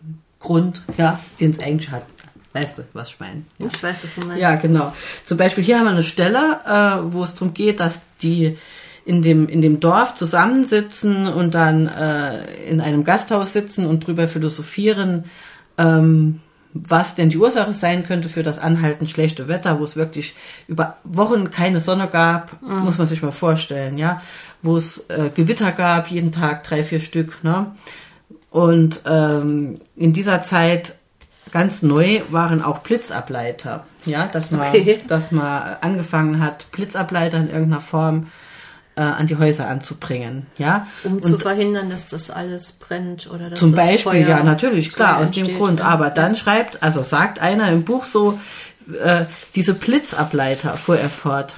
Grund, 0.40 0.82
ja, 0.98 1.18
den 1.40 1.52
es 1.52 1.60
eigentlich 1.60 1.90
hat. 1.90 2.02
Weißt 2.52 2.78
du, 2.78 2.82
was 2.94 3.10
ich 3.10 3.20
meine? 3.20 3.42
Ja. 3.58 3.66
Ich 3.66 3.82
weiß, 3.82 4.04
was 4.04 4.14
du 4.14 4.20
meinst. 4.22 4.42
Ja, 4.42 4.54
genau. 4.56 4.92
Zum 5.26 5.36
Beispiel 5.36 5.62
hier 5.62 5.78
haben 5.78 5.84
wir 5.84 5.90
eine 5.90 6.02
Stelle, 6.02 6.60
äh, 6.64 7.12
wo 7.12 7.22
es 7.22 7.34
darum 7.34 7.52
geht, 7.52 7.80
dass 7.80 8.00
die 8.22 8.56
in 9.04 9.22
dem, 9.22 9.48
in 9.48 9.62
dem 9.62 9.78
Dorf 9.78 10.14
zusammensitzen 10.16 11.28
und 11.28 11.54
dann 11.54 11.86
äh, 11.86 12.68
in 12.68 12.80
einem 12.80 13.04
Gasthaus 13.04 13.52
sitzen 13.52 13.86
und 13.86 14.06
drüber 14.06 14.26
philosophieren, 14.26 15.26
ähm, 15.78 16.40
was 16.72 17.14
denn 17.14 17.30
die 17.30 17.38
Ursache 17.38 17.72
sein 17.72 18.04
könnte 18.04 18.28
für 18.28 18.42
das 18.42 18.58
anhaltend 18.58 19.08
schlechte 19.08 19.48
Wetter, 19.48 19.80
wo 19.80 19.84
es 19.84 19.96
wirklich 19.96 20.34
über 20.68 20.98
Wochen 21.04 21.50
keine 21.50 21.80
Sonne 21.80 22.08
gab, 22.08 22.60
muss 22.62 22.98
man 22.98 23.06
sich 23.06 23.22
mal 23.22 23.32
vorstellen, 23.32 23.96
ja, 23.96 24.20
wo 24.62 24.76
es 24.76 25.08
äh, 25.08 25.30
Gewitter 25.34 25.72
gab, 25.72 26.10
jeden 26.10 26.32
Tag 26.32 26.64
drei, 26.64 26.82
vier 26.84 27.00
Stück, 27.00 27.42
ne? 27.44 27.72
Und 28.50 29.02
ähm, 29.06 29.74
in 29.96 30.12
dieser 30.12 30.42
Zeit 30.42 30.94
ganz 31.52 31.82
neu 31.82 32.20
waren 32.30 32.62
auch 32.62 32.78
Blitzableiter, 32.78 33.86
ja, 34.04 34.26
dass 34.26 34.50
man, 34.50 34.68
Okay. 34.68 34.98
dass 35.06 35.30
man 35.30 35.76
angefangen 35.80 36.40
hat, 36.40 36.70
Blitzableiter 36.72 37.38
in 37.38 37.48
irgendeiner 37.48 37.80
Form 37.80 38.28
äh, 38.96 39.02
an 39.02 39.26
die 39.26 39.36
Häuser 39.36 39.68
anzubringen, 39.68 40.46
ja. 40.58 40.86
Um 41.04 41.22
zu 41.22 41.38
verhindern, 41.38 41.90
dass 41.90 42.08
das 42.08 42.30
alles 42.30 42.72
brennt 42.72 43.30
oder 43.30 43.50
dass 43.50 43.58
Zum 43.60 43.74
das 43.74 43.86
Beispiel, 43.86 44.24
Feuer, 44.24 44.28
ja, 44.28 44.42
natürlich, 44.42 44.92
klar, 44.92 45.18
aus 45.18 45.30
dem 45.32 45.40
entsteht, 45.40 45.58
Grund. 45.58 45.80
ja. 45.80 45.86
Aber 45.86 46.10
dann 46.10 46.34
schreibt, 46.36 46.82
also 46.82 47.02
sagt 47.02 47.38
einer 47.40 47.70
im 47.70 47.84
Buch 47.84 48.04
so, 48.04 48.38
äh, 49.02 49.24
diese 49.54 49.74
Blitzableiter, 49.74 50.76
fuhr 50.78 50.98
er 50.98 51.10
fort, 51.10 51.56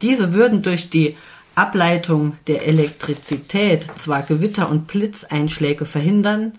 diese 0.00 0.32
würden 0.32 0.62
durch 0.62 0.90
die 0.90 1.16
Ableitung 1.54 2.38
der 2.46 2.66
Elektrizität 2.66 3.84
zwar 3.98 4.22
Gewitter 4.22 4.68
und 4.70 4.86
Blitzeinschläge 4.86 5.86
verhindern, 5.86 6.52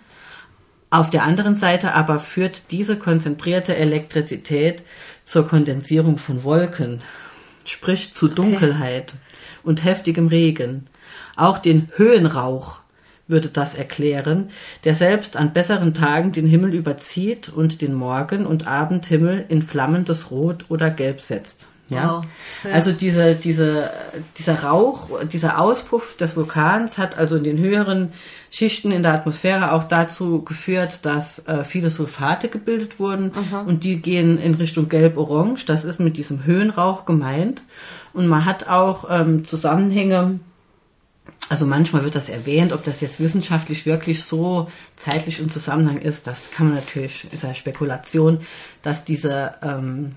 auf 0.91 1.09
der 1.11 1.23
anderen 1.23 1.55
Seite 1.55 1.93
aber 1.93 2.19
führt 2.19 2.71
diese 2.71 2.97
konzentrierte 2.97 3.75
Elektrizität 3.75 4.83
zur 5.23 5.47
Kondensierung 5.47 6.17
von 6.17 6.43
Wolken, 6.43 7.01
sprich 7.63 8.15
zu 8.15 8.27
Dunkelheit 8.27 9.13
und 9.63 9.83
heftigem 9.83 10.27
Regen. 10.27 10.87
Auch 11.35 11.59
den 11.59 11.89
Höhenrauch 11.95 12.79
würde 13.27 13.49
das 13.49 13.75
erklären, 13.75 14.49
der 14.83 14.95
selbst 14.95 15.37
an 15.37 15.53
besseren 15.53 15.93
Tagen 15.93 16.31
den 16.31 16.47
Himmel 16.47 16.73
überzieht 16.73 17.49
und 17.49 17.81
den 17.83 17.93
Morgen- 17.93 18.47
und 18.47 18.65
Abendhimmel 18.65 19.45
in 19.49 19.61
flammendes 19.61 20.31
Rot 20.31 20.65
oder 20.69 20.89
Gelb 20.89 21.21
setzt. 21.21 21.67
Ja? 21.89 22.17
Wow. 22.17 22.25
Ja. 22.63 22.71
Also 22.71 22.91
diese, 22.91 23.35
diese, 23.35 23.89
dieser 24.37 24.63
Rauch, 24.63 25.09
dieser 25.25 25.59
Auspuff 25.59 26.15
des 26.17 26.35
Vulkans 26.35 26.97
hat 26.97 27.17
also 27.17 27.35
in 27.37 27.43
den 27.43 27.57
höheren 27.57 28.13
Schichten 28.51 28.91
in 28.91 29.03
der 29.03 29.13
Atmosphäre 29.13 29.73
auch 29.73 29.83
dazu 29.83 30.43
geführt, 30.43 31.05
dass 31.05 31.47
äh, 31.47 31.63
viele 31.63 31.89
Sulfate 31.89 32.47
gebildet 32.47 32.99
wurden 32.99 33.31
und 33.65 33.83
die 33.83 34.01
gehen 34.01 34.39
in 34.39 34.55
Richtung 34.55 34.89
Gelb-Orange. 34.89 35.65
Das 35.65 35.85
ist 35.85 35.99
mit 35.99 36.17
diesem 36.17 36.45
Höhenrauch 36.45 37.05
gemeint. 37.05 37.63
Und 38.13 38.27
man 38.27 38.45
hat 38.45 38.67
auch 38.67 39.05
ähm, 39.09 39.45
Zusammenhänge, 39.45 40.39
also 41.49 41.65
manchmal 41.65 42.03
wird 42.03 42.15
das 42.15 42.29
erwähnt, 42.29 42.73
ob 42.73 42.83
das 42.83 43.01
jetzt 43.01 43.19
wissenschaftlich 43.19 43.85
wirklich 43.85 44.23
so 44.23 44.67
zeitlich 44.97 45.39
im 45.39 45.49
Zusammenhang 45.49 45.99
ist, 45.99 46.25
das 46.25 46.51
kann 46.51 46.67
man 46.67 46.75
natürlich, 46.77 47.31
ist 47.31 47.43
ja 47.43 47.53
Spekulation, 47.53 48.39
dass 48.81 49.05
diese 49.05 49.55
ähm, 49.61 50.15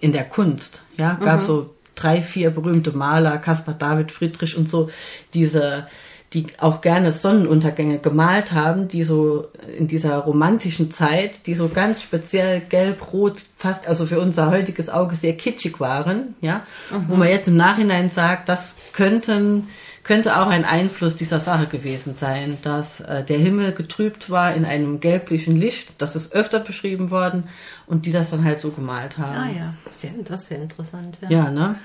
in 0.00 0.12
der 0.12 0.24
Kunst, 0.24 0.82
ja, 0.96 1.14
gab 1.14 1.42
so 1.42 1.70
drei, 1.94 2.22
vier 2.22 2.50
berühmte 2.50 2.92
Maler, 2.96 3.38
Caspar 3.38 3.74
David 3.74 4.12
Friedrich 4.12 4.56
und 4.56 4.68
so, 4.68 4.90
diese, 5.34 5.86
die 6.32 6.46
auch 6.58 6.80
gerne 6.80 7.12
Sonnenuntergänge 7.12 7.98
gemalt 7.98 8.52
haben, 8.52 8.88
die 8.88 9.04
so 9.04 9.48
in 9.76 9.88
dieser 9.88 10.18
romantischen 10.18 10.90
Zeit, 10.90 11.46
die 11.46 11.54
so 11.54 11.68
ganz 11.68 12.02
speziell 12.02 12.60
gelb, 12.60 13.12
rot, 13.12 13.42
fast, 13.56 13.86
also 13.86 14.06
für 14.06 14.20
unser 14.20 14.50
heutiges 14.50 14.88
Auge 14.88 15.14
sehr 15.14 15.36
kitschig 15.36 15.80
waren, 15.80 16.34
ja, 16.40 16.62
wo 17.08 17.16
man 17.16 17.28
jetzt 17.28 17.48
im 17.48 17.56
Nachhinein 17.56 18.10
sagt, 18.10 18.48
das 18.48 18.76
könnten, 18.92 19.68
könnte 20.04 20.36
auch 20.36 20.48
ein 20.48 20.64
Einfluss 20.64 21.16
dieser 21.16 21.38
Sache 21.38 21.66
gewesen 21.66 22.14
sein, 22.16 22.58
dass 22.62 23.00
äh, 23.00 23.24
der 23.24 23.38
Himmel 23.38 23.72
getrübt 23.72 24.30
war 24.30 24.54
in 24.54 24.64
einem 24.64 25.00
gelblichen 25.00 25.56
Licht, 25.56 25.90
das 25.98 26.16
ist 26.16 26.32
öfter 26.32 26.60
beschrieben 26.60 27.10
worden 27.10 27.44
und 27.86 28.06
die 28.06 28.12
das 28.12 28.30
dann 28.30 28.44
halt 28.44 28.60
so 28.60 28.70
gemalt 28.70 29.18
haben. 29.18 29.36
Ah 29.36 29.48
ja, 29.56 29.74
sehr, 29.90 30.10
das 30.24 30.50
wäre 30.50 30.62
interessant. 30.62 31.18
Ja. 31.22 31.30
Ja, 31.30 31.50
ne? 31.50 31.76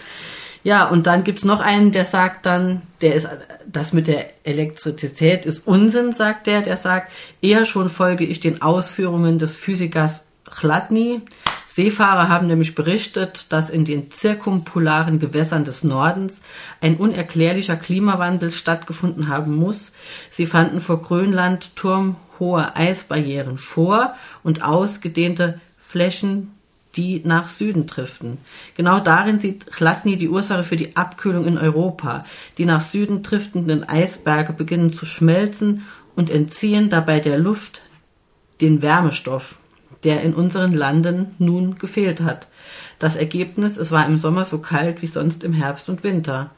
Ja, 0.63 0.89
und 0.89 1.07
dann 1.07 1.23
gibt's 1.23 1.45
noch 1.45 1.59
einen, 1.59 1.91
der 1.91 2.05
sagt 2.05 2.45
dann, 2.45 2.81
der 3.01 3.15
ist, 3.15 3.27
das 3.67 3.93
mit 3.93 4.07
der 4.07 4.25
Elektrizität 4.43 5.45
ist 5.45 5.65
Unsinn, 5.67 6.11
sagt 6.11 6.47
der, 6.47 6.61
der 6.61 6.77
sagt, 6.77 7.11
eher 7.41 7.65
schon 7.65 7.89
folge 7.89 8.25
ich 8.25 8.39
den 8.39 8.61
Ausführungen 8.61 9.39
des 9.39 9.55
Physikers 9.55 10.25
Chladni. 10.49 11.21
Seefahrer 11.77 12.27
haben 12.27 12.47
nämlich 12.47 12.73
berichtet, 12.73 13.53
dass 13.53 13.69
in 13.69 13.85
den 13.85 14.09
zirkumpolaren 14.09 15.19
Gewässern 15.19 15.63
des 15.63 15.83
Nordens 15.83 16.37
ein 16.81 16.97
unerklärlicher 16.97 17.75
Klimawandel 17.75 18.51
stattgefunden 18.51 19.27
haben 19.27 19.55
muss. 19.55 19.91
Sie 20.31 20.47
fanden 20.47 20.81
vor 20.81 21.03
Grönland 21.03 21.75
turmhohe 21.75 22.75
Eisbarrieren 22.75 23.59
vor 23.59 24.15
und 24.41 24.63
ausgedehnte 24.63 25.61
Flächen 25.77 26.51
die 26.95 27.21
nach 27.23 27.47
Süden 27.47 27.85
driften. 27.85 28.39
Genau 28.75 28.99
darin 28.99 29.37
sieht 29.37 29.67
Chladni 29.67 30.17
die 30.17 30.29
Ursache 30.29 30.63
für 30.63 30.77
die 30.77 30.95
Abkühlung 30.95 31.45
in 31.45 31.59
Europa. 31.59 32.25
Die 32.57 32.65
nach 32.65 32.81
Süden 32.81 33.21
driftenden 33.21 33.87
Eisberge 33.87 34.51
beginnen 34.51 34.93
zu 34.93 35.05
schmelzen 35.05 35.85
und 36.15 36.31
entziehen 36.31 36.89
dabei 36.89 37.19
der 37.19 37.37
Luft 37.37 37.83
den 38.61 38.81
Wärmestoff, 38.81 39.56
der 40.03 40.21
in 40.21 40.33
unseren 40.33 40.73
Landen 40.73 41.35
nun 41.39 41.77
gefehlt 41.77 42.21
hat. 42.21 42.47
Das 42.99 43.15
Ergebnis, 43.15 43.77
es 43.77 43.91
war 43.91 44.05
im 44.05 44.17
Sommer 44.17 44.45
so 44.45 44.57
kalt 44.59 45.01
wie 45.01 45.07
sonst 45.07 45.43
im 45.43 45.53
Herbst 45.53 45.89
und 45.89 46.03
Winter. 46.03 46.51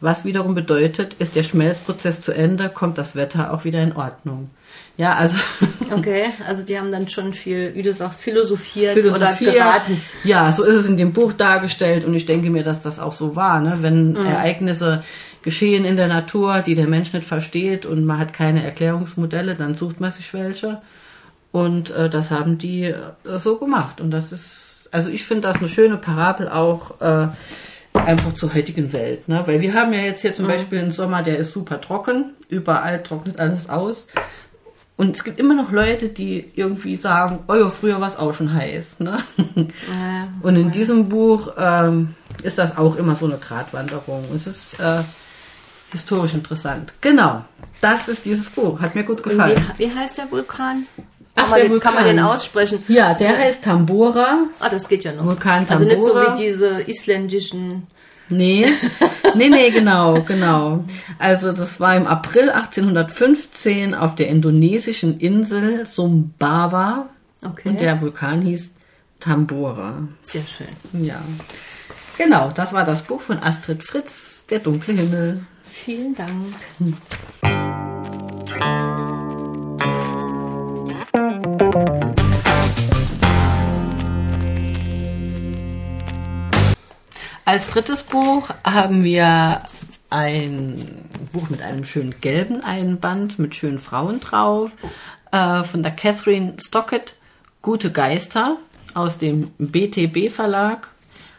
Was 0.00 0.24
wiederum 0.24 0.54
bedeutet, 0.54 1.14
ist 1.14 1.34
der 1.34 1.42
Schmelzprozess 1.42 2.20
zu 2.20 2.32
Ende, 2.32 2.68
kommt 2.68 2.98
das 2.98 3.16
Wetter 3.16 3.52
auch 3.52 3.64
wieder 3.64 3.82
in 3.82 3.94
Ordnung. 3.96 4.50
Ja, 4.96 5.14
also 5.14 5.36
Okay, 5.92 6.26
also 6.46 6.64
die 6.64 6.78
haben 6.78 6.92
dann 6.92 7.08
schon 7.08 7.32
viel, 7.32 7.74
wie 7.74 7.82
du 7.82 7.92
sagst, 7.92 8.22
philosophiert, 8.22 8.94
Philosophie. 8.94 9.48
oder 9.48 9.54
geraten. 9.54 10.02
Ja, 10.22 10.52
so 10.52 10.64
ist 10.64 10.74
es 10.74 10.86
in 10.86 10.96
dem 10.96 11.12
Buch 11.12 11.32
dargestellt 11.32 12.04
und 12.04 12.14
ich 12.14 12.26
denke 12.26 12.50
mir, 12.50 12.62
dass 12.62 12.82
das 12.82 12.98
auch 13.00 13.12
so 13.12 13.34
war. 13.34 13.60
Ne? 13.60 13.78
Wenn 13.80 14.14
Ereignisse 14.16 15.02
geschehen 15.42 15.84
in 15.84 15.96
der 15.96 16.08
Natur, 16.08 16.62
die 16.62 16.74
der 16.74 16.88
Mensch 16.88 17.12
nicht 17.12 17.24
versteht 17.24 17.86
und 17.86 18.04
man 18.04 18.18
hat 18.18 18.32
keine 18.32 18.64
Erklärungsmodelle, 18.64 19.54
dann 19.54 19.76
sucht 19.76 20.00
man 20.00 20.10
sich 20.10 20.32
welche. 20.34 20.82
Und 21.52 21.90
äh, 21.90 22.10
das 22.10 22.30
haben 22.30 22.58
die 22.58 22.84
äh, 22.84 23.38
so 23.38 23.56
gemacht. 23.56 24.00
Und 24.00 24.10
das 24.10 24.32
ist, 24.32 24.88
also 24.92 25.10
ich 25.10 25.24
finde 25.24 25.48
das 25.48 25.58
eine 25.58 25.68
schöne 25.68 25.96
Parabel 25.96 26.48
auch 26.48 27.00
äh, 27.00 27.28
einfach 27.94 28.34
zur 28.34 28.54
heutigen 28.54 28.92
Welt. 28.92 29.28
Ne? 29.28 29.42
Weil 29.46 29.60
wir 29.60 29.74
haben 29.74 29.92
ja 29.92 30.00
jetzt 30.00 30.22
hier 30.22 30.34
zum 30.34 30.46
Beispiel 30.46 30.78
einen 30.78 30.90
Sommer, 30.90 31.22
der 31.22 31.38
ist 31.38 31.52
super 31.52 31.80
trocken. 31.80 32.34
Überall 32.48 33.02
trocknet 33.02 33.40
alles 33.40 33.68
aus. 33.68 34.08
Und 34.96 35.14
es 35.14 35.22
gibt 35.22 35.38
immer 35.38 35.54
noch 35.54 35.70
Leute, 35.70 36.08
die 36.08 36.50
irgendwie 36.56 36.96
sagen, 36.96 37.44
oh 37.46 37.54
ja, 37.54 37.68
früher 37.68 38.00
war 38.00 38.08
es 38.08 38.16
auch 38.16 38.34
schon 38.34 38.52
heiß. 38.52 39.00
Ne? 39.00 39.22
Ja, 39.56 40.28
Und 40.42 40.56
in 40.56 40.70
diesem 40.70 41.08
Buch 41.08 41.52
ähm, 41.56 42.14
ist 42.42 42.58
das 42.58 42.76
auch 42.76 42.96
immer 42.96 43.14
so 43.14 43.26
eine 43.26 43.38
Gratwanderung. 43.38 44.28
Und 44.28 44.36
es 44.36 44.46
ist 44.46 44.80
äh, 44.80 45.02
historisch 45.92 46.34
interessant. 46.34 46.94
Genau, 47.00 47.44
das 47.80 48.08
ist 48.08 48.26
dieses 48.26 48.50
Buch. 48.50 48.80
Hat 48.80 48.94
mir 48.94 49.04
gut 49.04 49.22
gefallen. 49.22 49.64
wie, 49.76 49.88
wie 49.88 49.94
heißt 49.94 50.18
der 50.18 50.30
Vulkan? 50.30 50.86
Ach, 51.38 51.42
kann, 51.42 51.50
man 51.50 51.60
der 51.60 51.68
den, 51.68 51.80
kann 51.80 51.94
man 51.94 52.04
den 52.04 52.18
aussprechen? 52.20 52.82
Ja, 52.88 53.14
der 53.14 53.36
heißt 53.36 53.62
Tambora. 53.64 54.44
Ah, 54.60 54.68
das 54.68 54.88
geht 54.88 55.04
ja 55.04 55.12
noch. 55.12 55.24
Vulkan 55.24 55.66
also 55.68 55.84
nicht 55.84 56.02
so 56.02 56.12
Tambora. 56.12 56.34
wie 56.36 56.42
diese 56.42 56.82
isländischen. 56.88 57.86
Nee, 58.30 58.66
nee, 59.34 59.48
nee, 59.48 59.70
genau, 59.70 60.20
genau. 60.20 60.84
Also 61.18 61.52
das 61.52 61.80
war 61.80 61.96
im 61.96 62.06
April 62.06 62.50
1815 62.50 63.94
auf 63.94 64.14
der 64.16 64.28
indonesischen 64.28 65.18
Insel 65.18 65.86
Sumbawa. 65.86 67.08
Okay. 67.44 67.70
Und 67.70 67.80
der 67.80 68.00
Vulkan 68.00 68.42
hieß 68.42 68.70
Tambora. 69.20 70.08
Sehr 70.20 70.42
schön. 70.42 71.04
Ja. 71.04 71.22
Genau, 72.18 72.50
das 72.54 72.72
war 72.72 72.84
das 72.84 73.02
Buch 73.02 73.20
von 73.20 73.38
Astrid 73.38 73.82
Fritz, 73.84 74.44
Der 74.50 74.58
dunkle 74.58 74.94
Himmel. 74.94 75.40
Vielen 75.62 76.14
Dank. 76.14 76.54
Als 87.48 87.70
drittes 87.70 88.02
Buch 88.02 88.50
haben 88.62 89.04
wir 89.04 89.62
ein 90.10 91.08
Buch 91.32 91.48
mit 91.48 91.62
einem 91.62 91.82
schönen 91.82 92.20
gelben 92.20 92.62
Einband 92.62 93.38
mit 93.38 93.54
schönen 93.54 93.78
Frauen 93.78 94.20
drauf 94.20 94.72
äh, 95.32 95.64
von 95.64 95.82
der 95.82 95.92
Catherine 95.92 96.56
Stockett, 96.60 97.14
Gute 97.62 97.90
Geister 97.90 98.58
aus 98.92 99.16
dem 99.16 99.50
BTB 99.56 100.30
Verlag. 100.30 100.88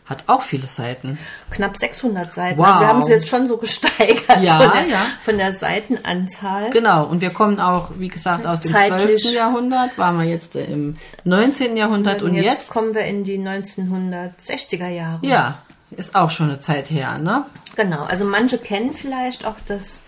Hat 0.08 0.24
auch 0.26 0.42
viele 0.42 0.66
Seiten. 0.66 1.20
Knapp 1.52 1.78
600 1.78 2.34
Seiten. 2.34 2.58
Wow. 2.58 2.66
Also 2.66 2.80
wir 2.80 2.88
haben 2.88 3.02
es 3.02 3.10
jetzt 3.10 3.28
schon 3.28 3.46
so 3.46 3.58
gesteigert 3.58 4.42
Ja, 4.42 4.62
von, 4.62 4.72
der, 4.74 4.88
ja. 4.88 5.06
von 5.22 5.38
der 5.38 5.52
Seitenanzahl. 5.52 6.72
Genau, 6.72 7.06
und 7.06 7.22
wir 7.22 7.30
kommen 7.30 7.60
auch, 7.60 7.92
wie 8.00 8.08
gesagt, 8.08 8.48
aus 8.48 8.62
dem 8.62 8.72
Zeitlich. 8.72 9.22
12. 9.22 9.36
Jahrhundert, 9.36 9.96
waren 10.00 10.18
wir 10.18 10.26
jetzt 10.26 10.56
im 10.56 10.98
19. 11.26 11.78
Jahrhundert 11.78 12.24
und 12.24 12.32
Und 12.32 12.36
jetzt, 12.38 12.46
jetzt, 12.46 12.70
kommen 12.72 12.96
wir 12.96 13.04
in 13.04 13.24
die 13.24 13.38
1960er 13.38 14.88
Jahre. 14.88 15.20
ja, 15.22 15.60
ist 15.98 16.16
auch 16.16 16.30
schon 16.30 16.50
eine 16.50 16.60
Zeit 16.60 16.90
her, 16.90 17.18
ne? 17.18 17.46
Genau, 17.76 18.04
also 18.04 18.26
manche 18.26 18.58
kennen 18.58 18.94
vielleicht 18.94 19.46
auch 19.46 19.60
das, 19.66 20.04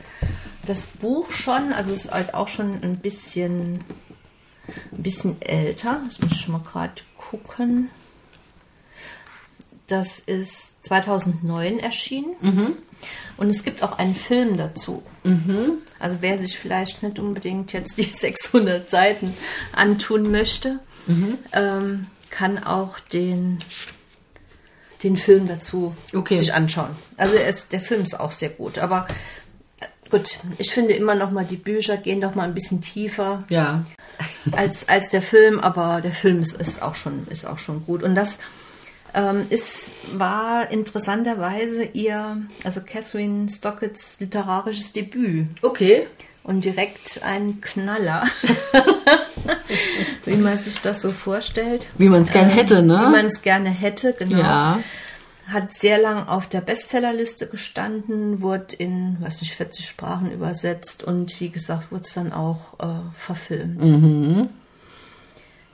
das 0.65 0.88
Buch 0.88 1.32
schon, 1.32 1.74
also 1.74 1.91
es 1.91 2.06
ist 2.06 2.13
halt 2.13 2.34
auch 2.34 2.48
schon 2.48 2.82
ein 2.84 2.98
bisschen, 2.98 3.80
ein 4.91 5.04
bisschen 5.04 5.41
älter. 5.41 6.02
Das 6.06 6.20
muss 6.22 6.32
ich 6.34 6.41
schon 6.41 6.54
mal 6.54 6.63
gerade 6.63 6.94
gucken. 7.17 7.89
Das 9.88 10.20
ist 10.20 10.86
2009 10.86 11.80
erschienen. 11.80 12.36
Und 13.38 13.50
es 13.50 13.63
gibt 13.63 13.84
auch 13.84 13.98
einen 13.98 14.15
Film 14.15 14.56
dazu. 14.58 15.04
Also 16.00 16.17
wer 16.22 16.38
sich 16.38 16.58
vielleicht 16.58 17.04
nicht 17.04 17.20
unbedingt 17.20 17.74
jetzt 17.74 17.98
die 17.98 18.04
600 18.13 18.89
Seiten 18.89 19.34
antun 19.74 20.30
möchte, 20.32 20.80
ähm, 21.54 22.08
kann 22.30 22.63
auch 22.63 23.00
den, 23.00 23.60
den 25.04 25.18
Film 25.18 25.48
dazu 25.48 25.96
Okay. 26.14 26.38
sich 26.38 26.54
anschauen. 26.54 26.96
Also 27.18 27.36
er 27.36 27.48
ist, 27.48 27.74
der 27.74 27.80
Film 27.80 28.04
ist 28.04 28.20
auch 28.20 28.32
sehr 28.32 28.50
gut. 28.50 28.78
Aber 28.78 29.08
äh, 29.80 30.10
gut, 30.10 30.40
ich 30.58 30.72
finde 30.72 30.94
immer 30.94 31.16
noch 31.16 31.32
mal, 31.32 31.46
die 31.46 31.56
Bücher 31.58 31.98
gehen 31.98 32.22
doch 32.22 32.36
mal 32.36 32.44
ein 32.44 32.54
bisschen 32.54 32.82
tiefer 32.82 33.44
Ja. 33.50 33.84
als, 34.52 34.88
als 34.90 35.10
der 35.10 35.22
Film, 35.22 35.60
aber 35.60 36.02
der 36.02 36.12
Film 36.12 36.42
ist, 36.42 36.60
ist, 36.60 36.82
auch, 36.82 36.96
schon, 36.96 37.28
ist 37.30 37.46
auch 37.46 37.58
schon 37.58 37.86
gut. 37.86 38.04
Und 38.04 38.16
das 38.16 38.40
ähm, 39.14 39.48
ist, 39.50 39.92
war 40.14 40.72
interessanterweise 40.72 41.84
ihr, 41.84 42.38
also 42.64 42.82
Catherine 42.82 43.50
Stocketts 43.50 44.20
literarisches 44.20 44.94
Debüt 44.94 45.48
Okay. 45.62 46.08
Und 46.43 46.65
direkt 46.65 47.21
ein 47.23 47.62
Knaller, 47.62 48.25
wie 50.25 50.36
man 50.36 50.58
sich 50.58 50.82
das 50.82 51.01
so 51.01 51.12
vorstellt. 51.12 51.89
Wie 51.97 52.10
man 52.10 52.23
es 52.23 52.32
gern 52.32 52.49
hätte, 52.49 52.77
Wie 52.84 52.88
ne? 52.88 53.10
man 53.12 53.25
es 53.27 53.41
gerne 53.41 53.69
hätte, 53.69 54.13
genau. 54.17 54.39
Ja. 54.39 54.80
Hat 55.47 55.73
sehr 55.73 55.99
lang 55.99 56.27
auf 56.27 56.47
der 56.47 56.62
Bestsellerliste 56.62 57.47
gestanden, 57.47 58.41
wurde 58.41 58.75
in, 58.77 59.17
weiß 59.19 59.41
nicht, 59.41 59.54
40 59.54 59.86
Sprachen 59.86 60.32
übersetzt 60.32 61.04
und 61.04 61.39
wie 61.41 61.49
gesagt, 61.49 61.91
wurde 61.91 62.04
es 62.04 62.13
dann 62.13 62.32
auch 62.32 62.80
äh, 62.80 62.88
verfilmt. 63.17 64.49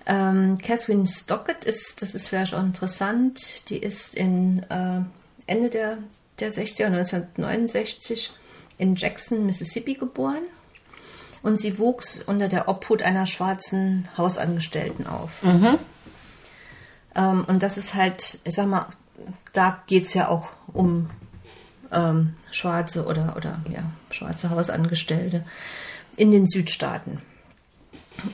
Ähm, 0.09 0.57
Catherine 0.57 1.05
Stockett 1.05 1.65
ist, 1.65 2.01
das 2.01 2.15
ist 2.15 2.29
vielleicht 2.29 2.55
auch 2.55 2.63
interessant, 2.63 3.69
die 3.69 3.77
ist 3.77 4.15
in 4.15 4.63
äh, 4.69 5.01
Ende 5.47 5.69
der, 5.69 5.97
der 6.39 6.51
60er, 6.51 6.85
1969 6.85 8.31
in 8.77 8.95
Jackson, 8.95 9.45
Mississippi 9.45 9.95
geboren. 9.95 10.43
Und 11.47 11.61
sie 11.61 11.79
wuchs 11.79 12.21
unter 12.21 12.49
der 12.49 12.67
Obhut 12.67 13.01
einer 13.01 13.25
schwarzen 13.25 14.09
Hausangestellten 14.17 15.07
auf. 15.07 15.43
Ähm, 17.15 17.45
und 17.47 17.63
das 17.63 17.77
ist 17.77 17.95
halt, 17.95 18.39
ich 18.43 18.53
sag 18.53 18.67
mal, 18.67 18.87
da 19.53 19.81
geht 19.87 20.07
es 20.07 20.13
ja 20.13 20.27
auch 20.27 20.49
um 20.73 21.09
ähm, 21.93 22.35
schwarze 22.51 23.05
oder, 23.05 23.35
oder 23.37 23.61
ja, 23.71 23.83
schwarze 24.11 24.49
Hausangestellte 24.49 25.45
in 26.17 26.31
den 26.31 26.47
Südstaaten 26.47 27.21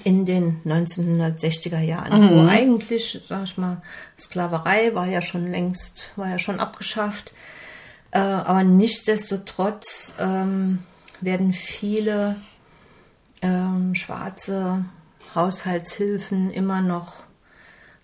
in 0.04 0.26
den 0.26 0.64
1960er 0.66 1.82
Jahren, 1.82 2.32
wo 2.32 2.48
eigentlich, 2.48 3.22
sag 3.28 3.44
ich 3.44 3.60
mal, 3.60 3.84
Sklaverei 4.18 4.96
war 4.96 5.06
ja 5.06 5.22
schon 5.22 5.52
längst, 5.52 6.14
war 6.16 6.30
ja 6.30 6.40
schon 6.40 6.60
abgeschafft. 6.60 7.32
Äh, 8.10 8.18
aber 8.18 8.64
nichtsdestotrotz 8.64 10.16
ähm, 10.20 10.80
werden 11.22 11.54
viele 11.54 12.38
ähm, 13.44 13.94
schwarze 13.94 14.86
Haushaltshilfen 15.36 16.50
immer 16.52 16.82
noch 16.82 17.14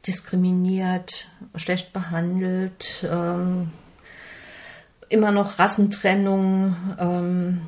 diskriminiert, 0.06 1.28
schlecht 1.56 1.94
behandelt, 1.94 3.04
ähm, 3.10 3.72
immer 5.10 5.32
noch 5.32 5.58
Rassentrennung. 5.60 6.76
Ähm, 7.00 7.62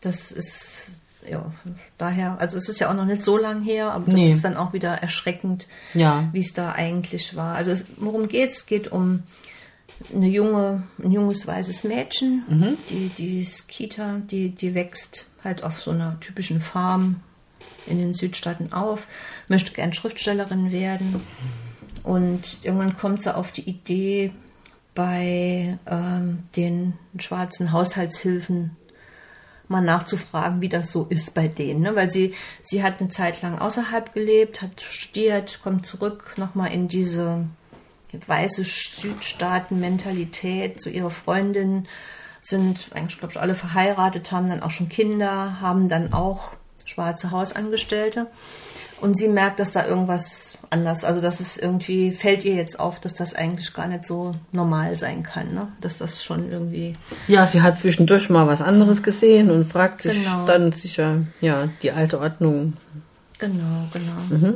das 0.00 0.32
ist 0.32 0.98
ja 1.28 1.52
daher, 1.98 2.36
also 2.40 2.56
es 2.58 2.68
ist 2.68 2.80
ja 2.80 2.90
auch 2.90 2.94
noch 2.94 3.04
nicht 3.04 3.24
so 3.24 3.36
lang 3.36 3.62
her, 3.62 3.92
aber 3.92 4.06
das 4.06 4.14
Nee. 4.14 4.32
ist 4.32 4.44
dann 4.44 4.56
auch 4.56 4.72
wieder 4.72 4.90
erschreckend, 4.94 5.66
Ja. 5.94 6.28
wie 6.32 6.40
es 6.40 6.52
da 6.52 6.72
eigentlich 6.72 7.36
war. 7.36 7.54
Also 7.54 7.70
es, 7.70 7.86
worum 7.96 8.28
geht's? 8.28 8.58
Es 8.58 8.66
geht 8.66 8.90
um 8.90 9.22
eine 10.14 10.28
junge, 10.28 10.82
ein 11.02 11.12
junges 11.12 11.46
weißes 11.46 11.84
Mädchen, 11.84 12.44
die, 12.90 13.08
die 13.08 13.44
Skita, 13.44 14.18
die, 14.18 14.50
die 14.50 14.74
wächst 14.74 15.26
halt 15.44 15.64
auf 15.64 15.80
so 15.80 15.90
einer 15.90 16.18
typischen 16.20 16.60
Farm 16.60 17.20
in 17.86 17.98
den 17.98 18.14
Südstaaten 18.14 18.72
auf, 18.72 19.06
möchte 19.48 19.72
gern 19.72 19.92
Schriftstellerin 19.92 20.72
werden. 20.72 21.20
Und 22.04 22.64
irgendwann 22.64 22.96
kommt 22.96 23.22
sie 23.22 23.34
auf 23.34 23.52
die 23.52 23.68
Idee, 23.68 24.32
bei 24.94 25.78
ähm, 25.86 26.44
den 26.56 26.94
schwarzen 27.18 27.72
Haushaltshilfen 27.72 28.76
mal 29.68 29.80
nachzufragen, 29.80 30.60
wie 30.60 30.68
das 30.68 30.92
so 30.92 31.06
ist 31.08 31.34
bei 31.34 31.48
denen. 31.48 31.80
Ne? 31.80 31.96
Weil 31.96 32.10
sie, 32.10 32.34
sie 32.62 32.82
hat 32.82 33.00
eine 33.00 33.08
Zeit 33.08 33.40
lang 33.42 33.58
außerhalb 33.58 34.12
gelebt, 34.12 34.60
hat 34.60 34.80
studiert, 34.80 35.60
kommt 35.62 35.86
zurück 35.86 36.34
nochmal 36.36 36.72
in 36.72 36.88
diese 36.88 37.46
weiße 38.26 38.64
Südstaaten-Mentalität. 38.64 40.80
So 40.80 40.90
ihre 40.90 41.10
Freundinnen 41.10 41.88
sind 42.40 42.86
eigentlich, 42.94 43.18
glaube 43.18 43.32
ich, 43.32 43.40
alle 43.40 43.54
verheiratet, 43.54 44.32
haben 44.32 44.48
dann 44.48 44.62
auch 44.62 44.70
schon 44.70 44.88
Kinder, 44.88 45.60
haben 45.60 45.88
dann 45.88 46.12
auch 46.12 46.52
schwarze 46.84 47.30
Hausangestellte. 47.30 48.26
Und 49.00 49.16
sie 49.18 49.26
merkt, 49.26 49.58
dass 49.58 49.72
da 49.72 49.86
irgendwas 49.86 50.58
anders, 50.70 51.02
also 51.04 51.20
dass 51.20 51.40
es 51.40 51.56
irgendwie, 51.56 52.12
fällt 52.12 52.44
ihr 52.44 52.54
jetzt 52.54 52.78
auf, 52.78 53.00
dass 53.00 53.14
das 53.14 53.34
eigentlich 53.34 53.74
gar 53.74 53.88
nicht 53.88 54.04
so 54.04 54.32
normal 54.52 54.96
sein 54.96 55.24
kann, 55.24 55.52
ne? 55.54 55.66
Dass 55.80 55.98
das 55.98 56.22
schon 56.22 56.52
irgendwie 56.52 56.92
Ja, 57.26 57.44
sie 57.48 57.62
hat 57.62 57.80
zwischendurch 57.80 58.30
mal 58.30 58.46
was 58.46 58.62
anderes 58.62 59.02
gesehen 59.02 59.50
und 59.50 59.72
fragt 59.72 60.02
sich 60.02 60.22
Genau. 60.22 60.46
dann 60.46 60.70
sicher, 60.70 61.22
ja, 61.40 61.68
die 61.82 61.90
alte 61.90 62.20
Ordnung. 62.20 62.74
Genau, 63.38 63.88
genau. 63.92 64.54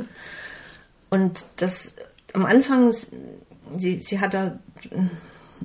Und 1.09 1.43
das 1.57 1.97
am 2.33 2.45
Anfang, 2.45 2.93
sie, 3.75 4.01
sie 4.01 4.19
hat 4.19 4.33
da, 4.33 4.59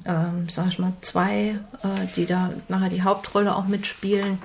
ähm, 0.05 0.49
sag 0.49 0.69
ich 0.69 0.79
mal, 0.79 0.93
zwei, 1.01 1.59
äh, 1.83 2.07
die 2.17 2.27
da 2.27 2.53
nachher 2.69 2.88
die 2.88 3.03
Hauptrolle 3.03 3.55
auch 3.55 3.67
mitspielen. 3.67 4.38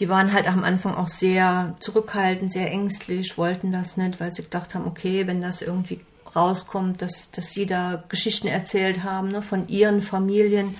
Die 0.00 0.08
waren 0.08 0.32
halt 0.32 0.46
am 0.46 0.64
Anfang 0.64 0.94
auch 0.94 1.08
sehr 1.08 1.74
zurückhaltend, 1.78 2.52
sehr 2.52 2.70
ängstlich, 2.70 3.38
wollten 3.38 3.72
das 3.72 3.96
nicht, 3.96 4.20
weil 4.20 4.32
sie 4.32 4.42
gedacht 4.42 4.74
haben, 4.74 4.86
okay, 4.86 5.26
wenn 5.26 5.40
das 5.40 5.62
irgendwie 5.62 6.00
rauskommt, 6.34 7.00
dass, 7.00 7.30
dass 7.30 7.52
sie 7.52 7.66
da 7.66 8.04
Geschichten 8.08 8.46
erzählt 8.46 9.02
haben 9.02 9.28
ne, 9.28 9.40
von 9.40 9.68
ihren 9.68 10.02
Familien, 10.02 10.76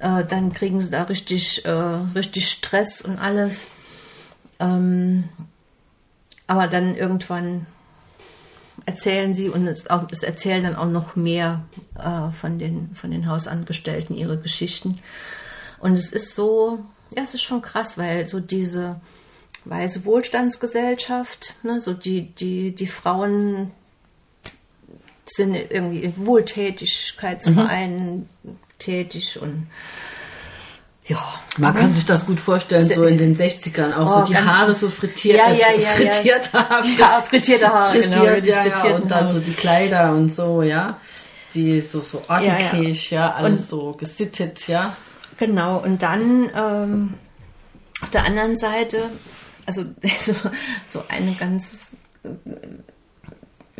äh, 0.00 0.24
dann 0.24 0.52
kriegen 0.52 0.80
sie 0.80 0.90
da 0.90 1.04
richtig, 1.04 1.64
äh, 1.64 1.70
richtig 1.70 2.48
Stress 2.48 3.02
und 3.02 3.18
alles. 3.18 3.68
Ähm, 4.58 5.24
aber 6.48 6.66
dann 6.66 6.96
irgendwann 6.96 7.66
erzählen 8.86 9.34
sie 9.34 9.48
und 9.48 9.66
es, 9.66 9.88
auch, 9.88 10.06
es 10.10 10.22
erzählen 10.22 10.62
dann 10.62 10.76
auch 10.76 10.88
noch 10.88 11.16
mehr 11.16 11.64
äh, 11.98 12.30
von, 12.32 12.58
den, 12.58 12.94
von 12.94 13.10
den 13.10 13.28
Hausangestellten 13.28 14.16
ihre 14.16 14.38
Geschichten. 14.38 14.98
Und 15.78 15.94
es 15.94 16.12
ist 16.12 16.34
so, 16.34 16.80
ja, 17.14 17.22
es 17.22 17.34
ist 17.34 17.42
schon 17.42 17.62
krass, 17.62 17.98
weil 17.98 18.26
so 18.26 18.40
diese 18.40 19.00
weiße 19.64 20.04
Wohlstandsgesellschaft, 20.04 21.54
ne, 21.62 21.80
so 21.80 21.94
die, 21.94 22.34
die, 22.34 22.74
die 22.74 22.86
Frauen 22.86 23.70
sind 25.24 25.54
irgendwie 25.54 26.00
in 26.00 26.26
Wohltätigkeitsvereinen 26.26 28.28
tätig 28.78 29.40
und 29.40 29.68
ja, 31.06 31.18
Man 31.58 31.74
kann 31.74 31.92
sich 31.94 32.06
das 32.06 32.26
gut 32.26 32.38
vorstellen, 32.38 32.86
so 32.86 33.04
in 33.04 33.18
den 33.18 33.36
60ern, 33.36 33.92
auch 33.94 34.06
Oh, 34.06 34.20
so 34.20 34.32
die 34.32 34.36
Haare 34.38 34.74
so 34.74 34.88
frittiert, 34.88 35.36
Ja, 35.36 35.50
ja, 35.50 35.72
ja, 35.72 35.80
ja. 35.80 35.88
frittiert 35.90 36.52
haben. 36.52 36.88
Ja, 36.98 37.20
frittierte 37.22 37.68
Haare, 37.68 37.98
genau, 37.98 38.16
Frisiert, 38.18 38.44
die 38.46 38.50
ja, 38.50 38.66
ja, 38.66 38.94
und 38.94 39.10
dann 39.10 39.24
Haare. 39.24 39.34
so 39.34 39.38
die 39.40 39.52
Kleider 39.52 40.12
und 40.12 40.34
so, 40.34 40.62
ja. 40.62 40.98
Die 41.54 41.80
so, 41.80 42.00
so 42.00 42.22
ja. 42.28 42.34
ordentlich, 42.36 43.10
ja, 43.10 43.32
alles 43.32 43.60
Und- 43.60 43.68
so 43.68 43.92
gesittet, 43.92 44.68
ja. 44.68 44.96
Genau, 45.38 45.78
und 45.78 46.02
dann 46.02 46.48
ähm, 46.54 47.14
auf 48.00 48.10
der 48.10 48.24
anderen 48.24 48.56
Seite, 48.56 49.10
also 49.66 49.82
so, 50.20 50.32
so 50.86 51.02
eine 51.08 51.32
ganz 51.32 51.96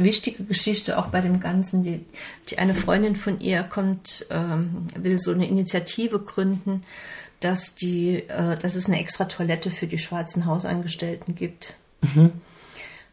wichtige 0.04 0.44
Geschichte 0.44 0.98
auch 0.98 1.08
bei 1.08 1.20
dem 1.20 1.40
Ganzen, 1.40 1.82
die, 1.82 2.04
die 2.48 2.58
eine 2.58 2.74
Freundin 2.74 3.16
von 3.16 3.40
ihr 3.40 3.62
kommt, 3.62 4.26
ähm, 4.30 4.86
will 4.96 5.18
so 5.18 5.32
eine 5.32 5.46
Initiative 5.46 6.18
gründen, 6.20 6.82
dass 7.40 7.74
die, 7.74 8.28
äh, 8.28 8.56
dass 8.56 8.74
es 8.74 8.86
eine 8.86 9.00
extra 9.00 9.24
Toilette 9.24 9.70
für 9.70 9.86
die 9.86 9.98
schwarzen 9.98 10.46
Hausangestellten 10.46 11.34
gibt. 11.34 11.74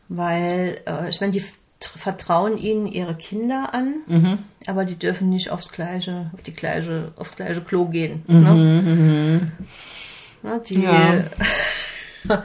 Weil, 0.07 0.81
äh, 0.87 1.09
ich 1.09 1.21
meine, 1.21 1.33
die 1.33 1.43
vertrauen 1.79 2.57
ihnen 2.57 2.87
ihre 2.87 3.15
Kinder 3.15 3.73
an, 3.73 4.39
aber 4.67 4.83
die 4.83 4.99
dürfen 4.99 5.29
nicht 5.29 5.49
aufs 5.49 5.71
gleiche, 5.71 6.29
auf 6.33 6.41
die 6.41 6.53
gleiche, 6.53 7.13
aufs 7.15 7.37
gleiche 7.37 7.61
Klo 7.61 7.85
gehen. 7.85 8.23
Ne? 8.27 9.51
Ja, 10.43 10.59
die, 10.59 10.81
Ja. 10.81 11.23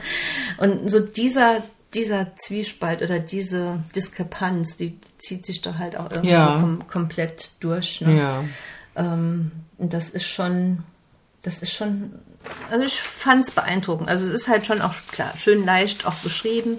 und 0.57 0.89
so 0.89 0.99
dieser, 0.99 1.63
dieser 1.93 2.35
Zwiespalt 2.35 3.01
oder 3.01 3.19
diese 3.19 3.83
Diskrepanz, 3.95 4.75
die 4.77 4.99
zieht 5.17 5.45
sich 5.45 5.61
da 5.61 5.77
halt 5.77 5.95
auch 5.97 6.11
irgendwie 6.11 6.31
Ja. 6.31 6.59
kom 6.59 6.87
komplett 6.87 7.51
durch. 7.61 8.01
Ne? 8.01 8.17
Ja. 8.17 8.43
Ähm, 8.95 9.51
und 9.77 9.93
das 9.93 10.09
ist 10.09 10.27
schon, 10.27 10.83
das 11.43 11.61
ist 11.61 11.71
schon, 11.73 12.13
also 12.69 12.83
ich 12.85 12.99
fand 12.99 13.45
es 13.45 13.51
beeindruckend. 13.51 14.09
Also 14.09 14.25
es 14.25 14.31
ist 14.33 14.47
halt 14.49 14.65
schon 14.65 14.81
auch 14.81 14.93
klar, 15.11 15.33
schön 15.37 15.63
leicht 15.65 16.05
auch 16.05 16.15
beschrieben. 16.15 16.77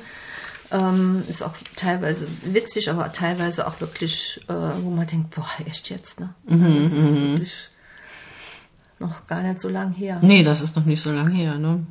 Ähm, 0.72 1.22
ist 1.28 1.42
auch 1.42 1.54
teilweise 1.76 2.26
witzig, 2.42 2.90
aber 2.90 3.12
teilweise 3.12 3.68
auch 3.68 3.80
wirklich, 3.80 4.40
äh, 4.48 4.52
wo 4.52 4.90
man 4.90 5.06
denkt, 5.06 5.30
boah, 5.34 5.48
echt 5.64 5.90
jetzt, 5.90 6.18
ne? 6.18 6.34
das 6.48 6.92
ist 6.92 7.14
wirklich 7.14 7.68
noch 8.98 9.26
gar 9.28 9.42
nicht 9.42 9.60
so 9.60 9.68
lang 9.68 9.92
her. 9.92 10.18
Nee, 10.22 10.42
das 10.42 10.60
ist 10.60 10.74
noch 10.74 10.84
nicht 10.84 11.02
so 11.02 11.12
lange 11.12 11.34
her, 11.34 11.56
ne? 11.58 11.86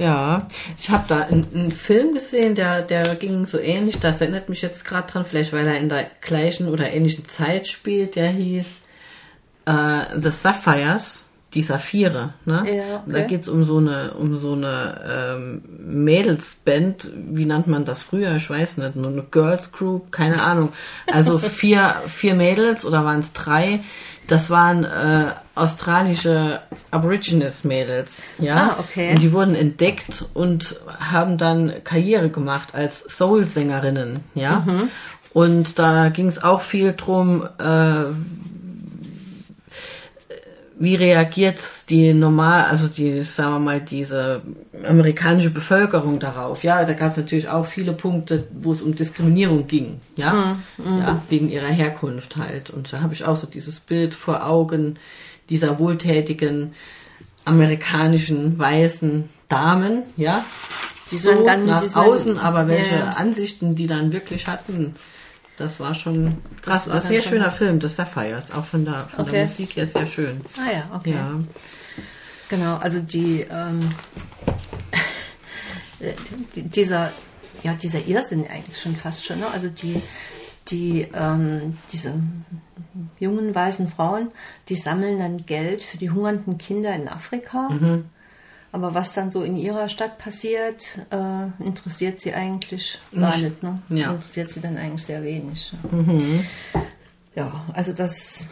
Ja, 0.00 0.48
ich 0.78 0.88
habe 0.88 1.04
da 1.08 1.20
einen, 1.20 1.46
einen 1.54 1.70
Film 1.70 2.14
gesehen, 2.14 2.54
der, 2.54 2.80
der 2.82 3.14
ging 3.16 3.44
so 3.44 3.58
ähnlich, 3.58 3.98
das 3.98 4.22
erinnert 4.22 4.48
mich 4.48 4.62
jetzt 4.62 4.84
gerade 4.86 5.10
dran, 5.12 5.26
vielleicht 5.26 5.52
weil 5.52 5.66
er 5.66 5.78
in 5.78 5.90
der 5.90 6.06
gleichen 6.22 6.68
oder 6.68 6.90
ähnlichen 6.90 7.28
Zeit 7.28 7.66
spielt, 7.66 8.16
der 8.16 8.30
hieß 8.30 8.80
äh, 9.66 10.02
The 10.18 10.30
Sapphires, 10.30 11.26
die 11.52 11.62
Saphire, 11.62 12.32
ne? 12.46 12.64
Ja, 12.66 13.02
Und 13.04 13.12
Da 13.12 13.18
okay. 13.18 13.28
geht's 13.28 13.48
um 13.48 13.64
so 13.64 13.76
eine, 13.76 14.14
um 14.14 14.36
so 14.38 14.52
eine 14.52 15.34
ähm, 15.36 15.62
Mädelsband, 16.04 17.10
wie 17.14 17.44
nannt 17.44 17.66
man 17.66 17.84
das 17.84 18.02
früher? 18.02 18.36
Ich 18.36 18.48
weiß 18.48 18.78
nicht, 18.78 18.96
nur 18.96 19.10
eine 19.10 19.22
Girls 19.22 19.72
Group, 19.72 20.12
keine 20.12 20.42
Ahnung. 20.42 20.72
Also 21.12 21.38
vier, 21.38 21.96
vier 22.06 22.34
Mädels 22.34 22.86
oder 22.86 23.04
waren 23.04 23.20
es 23.20 23.32
drei? 23.32 23.80
Das 24.30 24.48
waren 24.48 24.84
äh, 24.84 25.32
australische 25.56 26.60
Aborigines-Mädels, 26.92 28.22
ja. 28.38 28.56
Ah, 28.56 28.76
okay. 28.78 29.10
Und 29.10 29.22
die 29.22 29.32
wurden 29.32 29.56
entdeckt 29.56 30.24
und 30.34 30.76
haben 31.00 31.36
dann 31.36 31.72
Karriere 31.82 32.30
gemacht 32.30 32.72
als 32.72 33.00
Soul-Sängerinnen, 33.00 34.20
ja. 34.36 34.62
Mhm. 34.64 34.88
Und 35.32 35.80
da 35.80 36.10
ging 36.10 36.28
es 36.28 36.40
auch 36.40 36.60
viel 36.60 36.94
drum, 36.96 37.42
äh, 37.58 38.04
wie 40.82 40.94
reagiert 40.94 41.60
die 41.90 42.14
normal, 42.14 42.64
also 42.64 42.88
die, 42.88 43.22
sagen 43.22 43.52
wir 43.52 43.58
mal, 43.60 43.80
diese 43.82 44.40
amerikanische 44.88 45.50
Bevölkerung 45.50 46.18
darauf? 46.18 46.64
Ja, 46.64 46.82
da 46.86 46.94
gab 46.94 47.10
es 47.12 47.18
natürlich 47.18 47.48
auch 47.50 47.66
viele 47.66 47.92
Punkte, 47.92 48.48
wo 48.60 48.72
es 48.72 48.80
um 48.80 48.94
Diskriminierung 48.96 49.66
ging, 49.66 50.00
ja, 50.16 50.56
ja 50.78 51.22
wegen 51.28 51.50
ihrer 51.50 51.66
Herkunft 51.68 52.36
halt. 52.38 52.70
Und 52.70 52.90
da 52.92 53.02
habe 53.02 53.12
ich 53.12 53.24
auch 53.26 53.36
so 53.36 53.46
dieses 53.46 53.78
Bild 53.78 54.14
vor 54.14 54.46
Augen 54.46 54.96
dieser 55.50 55.78
wohltätigen 55.78 56.72
amerikanischen 57.44 58.58
weißen 58.58 59.28
Damen, 59.48 60.02
ja, 60.16 60.44
Die 61.10 61.16
so 61.16 61.30
sind 61.34 61.44
ganz- 61.44 61.66
nach 61.66 61.96
außen, 62.06 62.38
aber 62.38 62.68
welche 62.68 62.94
Ja. 62.96 63.08
Ansichten 63.10 63.74
die 63.74 63.86
dann 63.86 64.12
wirklich 64.12 64.46
hatten, 64.46 64.94
das 65.60 65.78
war 65.78 65.94
schon 65.94 66.38
krass. 66.62 66.84
Das 66.84 66.88
war 66.88 66.94
ein 66.96 67.00
sehr 67.02 67.22
schöner 67.22 67.50
Film, 67.50 67.78
das 67.78 67.96
Sapphires, 67.96 68.50
auch 68.50 68.64
von 68.64 68.84
der, 68.84 69.06
von 69.14 69.26
der 69.26 69.34
Okay. 69.34 69.44
Musik 69.44 69.76
her 69.76 69.86
sehr 69.86 70.06
schön. 70.06 70.40
Ah 70.58 70.72
ja, 70.72 70.90
okay. 70.94 71.12
Ja. 71.12 71.38
Genau, 72.48 72.76
also 72.76 73.00
die, 73.00 73.42
ähm, 73.42 73.80
die 76.56 76.62
dieser, 76.62 77.12
ja, 77.62 77.74
dieser 77.74 78.06
Irrsinn 78.06 78.46
eigentlich 78.48 78.80
schon 78.80 78.96
fast 78.96 79.26
schon, 79.26 79.38
ne? 79.38 79.46
Also 79.52 79.68
die, 79.68 80.00
die, 80.68 81.06
ähm, 81.14 81.76
diese 81.92 82.14
jungen 83.18 83.54
weißen 83.54 83.88
Frauen, 83.88 84.30
die 84.68 84.76
sammeln 84.76 85.18
dann 85.18 85.44
Geld 85.44 85.82
für 85.82 85.98
die 85.98 86.10
hungernden 86.10 86.56
Kinder 86.56 86.94
in 86.94 87.06
Afrika. 87.06 87.68
Aber 88.72 88.94
was 88.94 89.14
dann 89.14 89.30
so 89.30 89.42
in 89.42 89.56
ihrer 89.56 89.88
Stadt 89.88 90.18
passiert, 90.18 91.00
äh, 91.10 91.64
interessiert 91.64 92.20
sie 92.20 92.34
eigentlich 92.34 92.98
gar 93.12 93.36
Nicht. 93.36 93.62
Ne? 93.62 93.82
Ja. 93.88 94.12
Interessiert 94.12 94.52
sie 94.52 94.60
dann 94.60 94.76
eigentlich 94.76 95.04
sehr 95.04 95.22
wenig. 95.22 95.72
Ja, 97.34 97.52
also 97.72 97.92
das, 97.92 98.48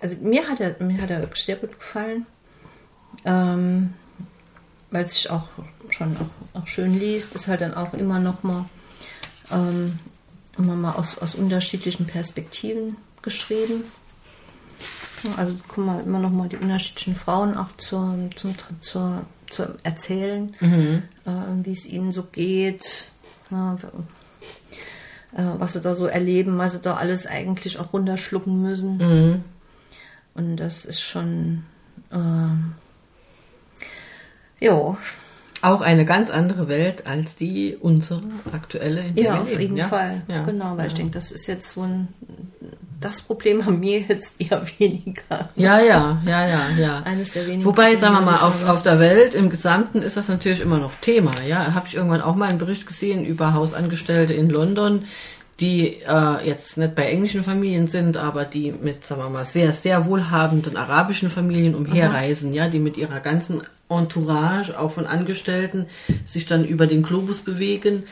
also 0.00 0.16
mir 0.20 0.48
hat 0.48 0.60
er, 0.60 0.76
mir 0.82 1.00
hat 1.00 1.10
er 1.10 1.20
wirklich 1.20 1.44
sehr 1.44 1.56
gut 1.56 1.78
gefallen, 1.78 2.26
ähm, 3.24 3.94
weil 4.90 5.04
es 5.04 5.14
sich 5.14 5.30
auch 5.30 5.48
schon 5.90 6.14
auch, 6.16 6.60
auch 6.60 6.66
schön 6.66 6.98
liest, 6.98 7.34
ist 7.34 7.48
halt 7.48 7.62
dann 7.62 7.74
auch 7.74 7.94
immer 7.94 8.20
noch 8.20 8.42
mal, 8.42 8.66
ähm, 9.50 9.98
immer 10.56 10.76
mal 10.76 10.92
aus, 10.92 11.18
aus 11.18 11.34
unterschiedlichen 11.34 12.06
Perspektiven 12.06 12.96
geschrieben. 13.22 13.84
Ja, 15.24 15.30
Also 15.36 15.54
guck 15.68 15.84
mal, 15.84 16.00
immer 16.02 16.18
noch 16.18 16.30
mal 16.30 16.48
die 16.48 16.56
unterschiedlichen 16.56 17.14
Frauen 17.16 17.56
auch 17.56 17.68
zur, 17.76 18.14
zum, 18.36 18.54
zur, 18.80 19.24
zur 19.50 19.74
Erzählen, 19.82 20.54
äh, 21.26 21.30
wie 21.64 21.70
es 21.70 21.86
ihnen 21.86 22.12
so 22.12 22.24
geht, 22.24 23.08
ja, 23.50 23.76
äh, 25.34 25.42
was 25.58 25.72
sie 25.74 25.80
da 25.80 25.94
so 25.94 26.06
erleben, 26.06 26.58
was 26.58 26.72
sie 26.74 26.82
da 26.82 26.96
alles 26.96 27.26
eigentlich 27.26 27.78
auch 27.78 27.92
runterschlucken 27.92 28.60
müssen. 28.62 28.98
Und 30.34 30.56
das 30.56 30.84
ist 30.84 31.00
schon, 31.00 31.64
ähm, 32.12 32.74
ja, 34.60 34.96
Auch 35.60 35.80
eine 35.80 36.04
ganz 36.04 36.30
andere 36.30 36.68
Welt 36.68 37.06
als 37.08 37.34
die 37.34 37.76
unsere 37.80 38.22
aktuelle, 38.52 39.00
in 39.06 39.14
der 39.16 39.24
ja, 39.24 39.40
auf 39.40 39.58
jeden 39.58 39.76
ja? 39.76 39.88
Fall. 39.88 40.22
Ja. 40.28 40.42
Genau, 40.44 40.76
weil 40.76 40.86
ich 40.86 40.94
denke, 40.94 41.10
das 41.12 41.32
ist 41.32 41.48
jetzt 41.48 41.72
so 41.72 41.82
ein, 41.82 42.08
das 43.00 43.22
Problem 43.22 43.64
haben 43.64 43.80
wir 43.80 44.00
jetzt 44.00 44.40
eher 44.40 44.62
weniger. 44.78 45.50
Ja, 45.56 45.80
ja, 45.80 46.20
ja, 46.26 46.48
ja, 46.48 46.68
ja. 46.78 47.02
Eines 47.04 47.32
der 47.32 47.46
wenigen 47.46 47.64
Wobei, 47.64 47.96
sagen 47.96 48.14
wir 48.14 48.20
mal, 48.22 48.40
auf, 48.40 48.68
auf 48.68 48.82
der 48.82 49.00
Welt 49.00 49.34
im 49.34 49.50
Gesamten 49.50 50.02
ist 50.02 50.16
das 50.16 50.28
natürlich 50.28 50.60
immer 50.60 50.78
noch 50.78 50.92
Thema. 51.00 51.32
Ja, 51.46 51.74
habe 51.74 51.86
ich 51.86 51.94
irgendwann 51.94 52.22
auch 52.22 52.34
mal 52.34 52.48
einen 52.48 52.58
Bericht 52.58 52.86
gesehen 52.86 53.24
über 53.24 53.54
Hausangestellte 53.54 54.34
in 54.34 54.50
London, 54.50 55.04
die 55.60 56.02
äh, 56.06 56.46
jetzt 56.46 56.78
nicht 56.78 56.94
bei 56.94 57.04
englischen 57.04 57.42
Familien 57.42 57.88
sind, 57.88 58.16
aber 58.16 58.44
die 58.44 58.72
mit, 58.72 59.04
sagen 59.04 59.22
wir 59.22 59.28
mal, 59.28 59.44
sehr, 59.44 59.72
sehr 59.72 60.06
wohlhabenden 60.06 60.76
arabischen 60.76 61.30
Familien 61.30 61.74
umherreisen, 61.74 62.52
ja, 62.52 62.68
die 62.68 62.78
mit 62.78 62.96
ihrer 62.96 63.20
ganzen 63.20 63.62
Entourage, 63.88 64.78
auch 64.78 64.90
von 64.90 65.06
Angestellten, 65.06 65.86
sich 66.24 66.46
dann 66.46 66.64
über 66.64 66.86
den 66.86 67.02
Globus 67.02 67.38
bewegen, 67.38 68.04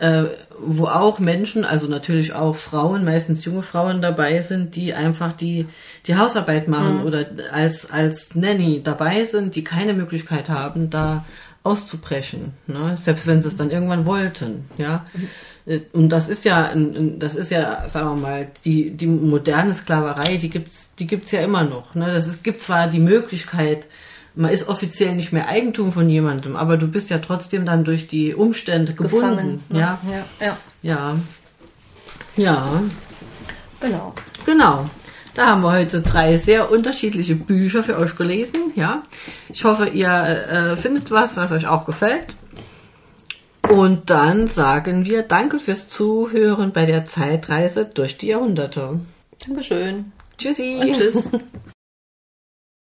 äh, 0.00 0.24
wo 0.58 0.86
auch 0.86 1.18
Menschen, 1.18 1.64
also 1.64 1.86
natürlich 1.86 2.32
auch 2.32 2.56
Frauen, 2.56 3.04
meistens 3.04 3.44
junge 3.44 3.62
Frauen 3.62 4.00
dabei 4.00 4.40
sind, 4.40 4.74
die 4.74 4.94
einfach 4.94 5.32
die, 5.32 5.66
die 6.06 6.16
Hausarbeit 6.16 6.68
machen 6.68 7.04
oder 7.04 7.26
als, 7.52 7.90
als 7.90 8.34
Nanny 8.34 8.80
dabei 8.82 9.24
sind, 9.24 9.56
die 9.56 9.64
keine 9.64 9.92
Möglichkeit 9.92 10.48
haben, 10.48 10.88
da 10.88 11.26
auszubrechen, 11.62 12.54
ne? 12.66 12.96
selbst 12.96 13.26
wenn 13.26 13.42
sie 13.42 13.48
es 13.48 13.56
dann 13.56 13.70
irgendwann 13.70 14.06
wollten, 14.06 14.64
ja. 14.78 15.04
Äh, 15.66 15.80
Und 15.92 16.08
das 16.08 16.30
ist 16.30 16.46
ja, 16.46 16.74
das 16.74 17.34
ist 17.34 17.50
ja, 17.50 17.86
sagen 17.86 18.08
wir 18.08 18.16
mal, 18.16 18.48
die, 18.64 18.92
die 18.92 19.06
moderne 19.06 19.74
Sklaverei, 19.74 20.38
die 20.38 20.48
gibt's, 20.48 20.94
die 20.98 21.06
gibt's 21.06 21.30
ja 21.32 21.42
immer 21.42 21.64
noch. 21.64 21.94
Ne? 21.94 22.06
Das 22.06 22.26
ist, 22.26 22.42
gibt 22.42 22.62
zwar 22.62 22.88
die 22.88 22.98
Möglichkeit, 22.98 23.86
man 24.34 24.50
ist 24.50 24.68
offiziell 24.68 25.14
nicht 25.14 25.32
mehr 25.32 25.48
Eigentum 25.48 25.92
von 25.92 26.08
jemandem, 26.08 26.56
aber 26.56 26.76
du 26.76 26.86
bist 26.86 27.10
ja 27.10 27.18
trotzdem 27.18 27.66
dann 27.66 27.84
durch 27.84 28.06
die 28.06 28.34
Umstände 28.34 28.94
gebunden. 28.94 29.20
gefangen. 29.20 29.64
ne? 29.68 29.78
Ja, 29.78 30.00
ja, 30.08 30.26
ja, 30.40 30.56
ja, 30.82 31.16
ja, 32.36 32.82
genau. 33.80 34.14
genau. 34.46 34.90
Da 35.34 35.46
haben 35.46 35.62
wir 35.62 35.72
heute 35.72 36.02
drei 36.02 36.36
sehr 36.36 36.70
unterschiedliche 36.70 37.36
Bücher 37.36 37.82
für 37.82 37.98
euch 37.98 38.16
gelesen. 38.16 38.72
Ja, 38.74 39.04
ich 39.48 39.64
hoffe, 39.64 39.88
ihr 39.88 40.08
äh, 40.08 40.76
findet 40.76 41.10
was, 41.10 41.36
was 41.36 41.52
euch 41.52 41.66
auch 41.66 41.86
gefällt. 41.86 42.34
Und 43.70 44.10
dann 44.10 44.48
sagen 44.48 45.04
wir 45.04 45.22
Danke 45.22 45.60
fürs 45.60 45.88
Zuhören 45.88 46.72
bei 46.72 46.86
der 46.86 47.04
Zeitreise 47.04 47.84
durch 47.84 48.18
die 48.18 48.28
Jahrhunderte. 48.28 49.00
Dankeschön. 49.46 50.12
Tschüssi. 50.38 50.78
Und 50.80 50.92
tschüss. 50.94 51.32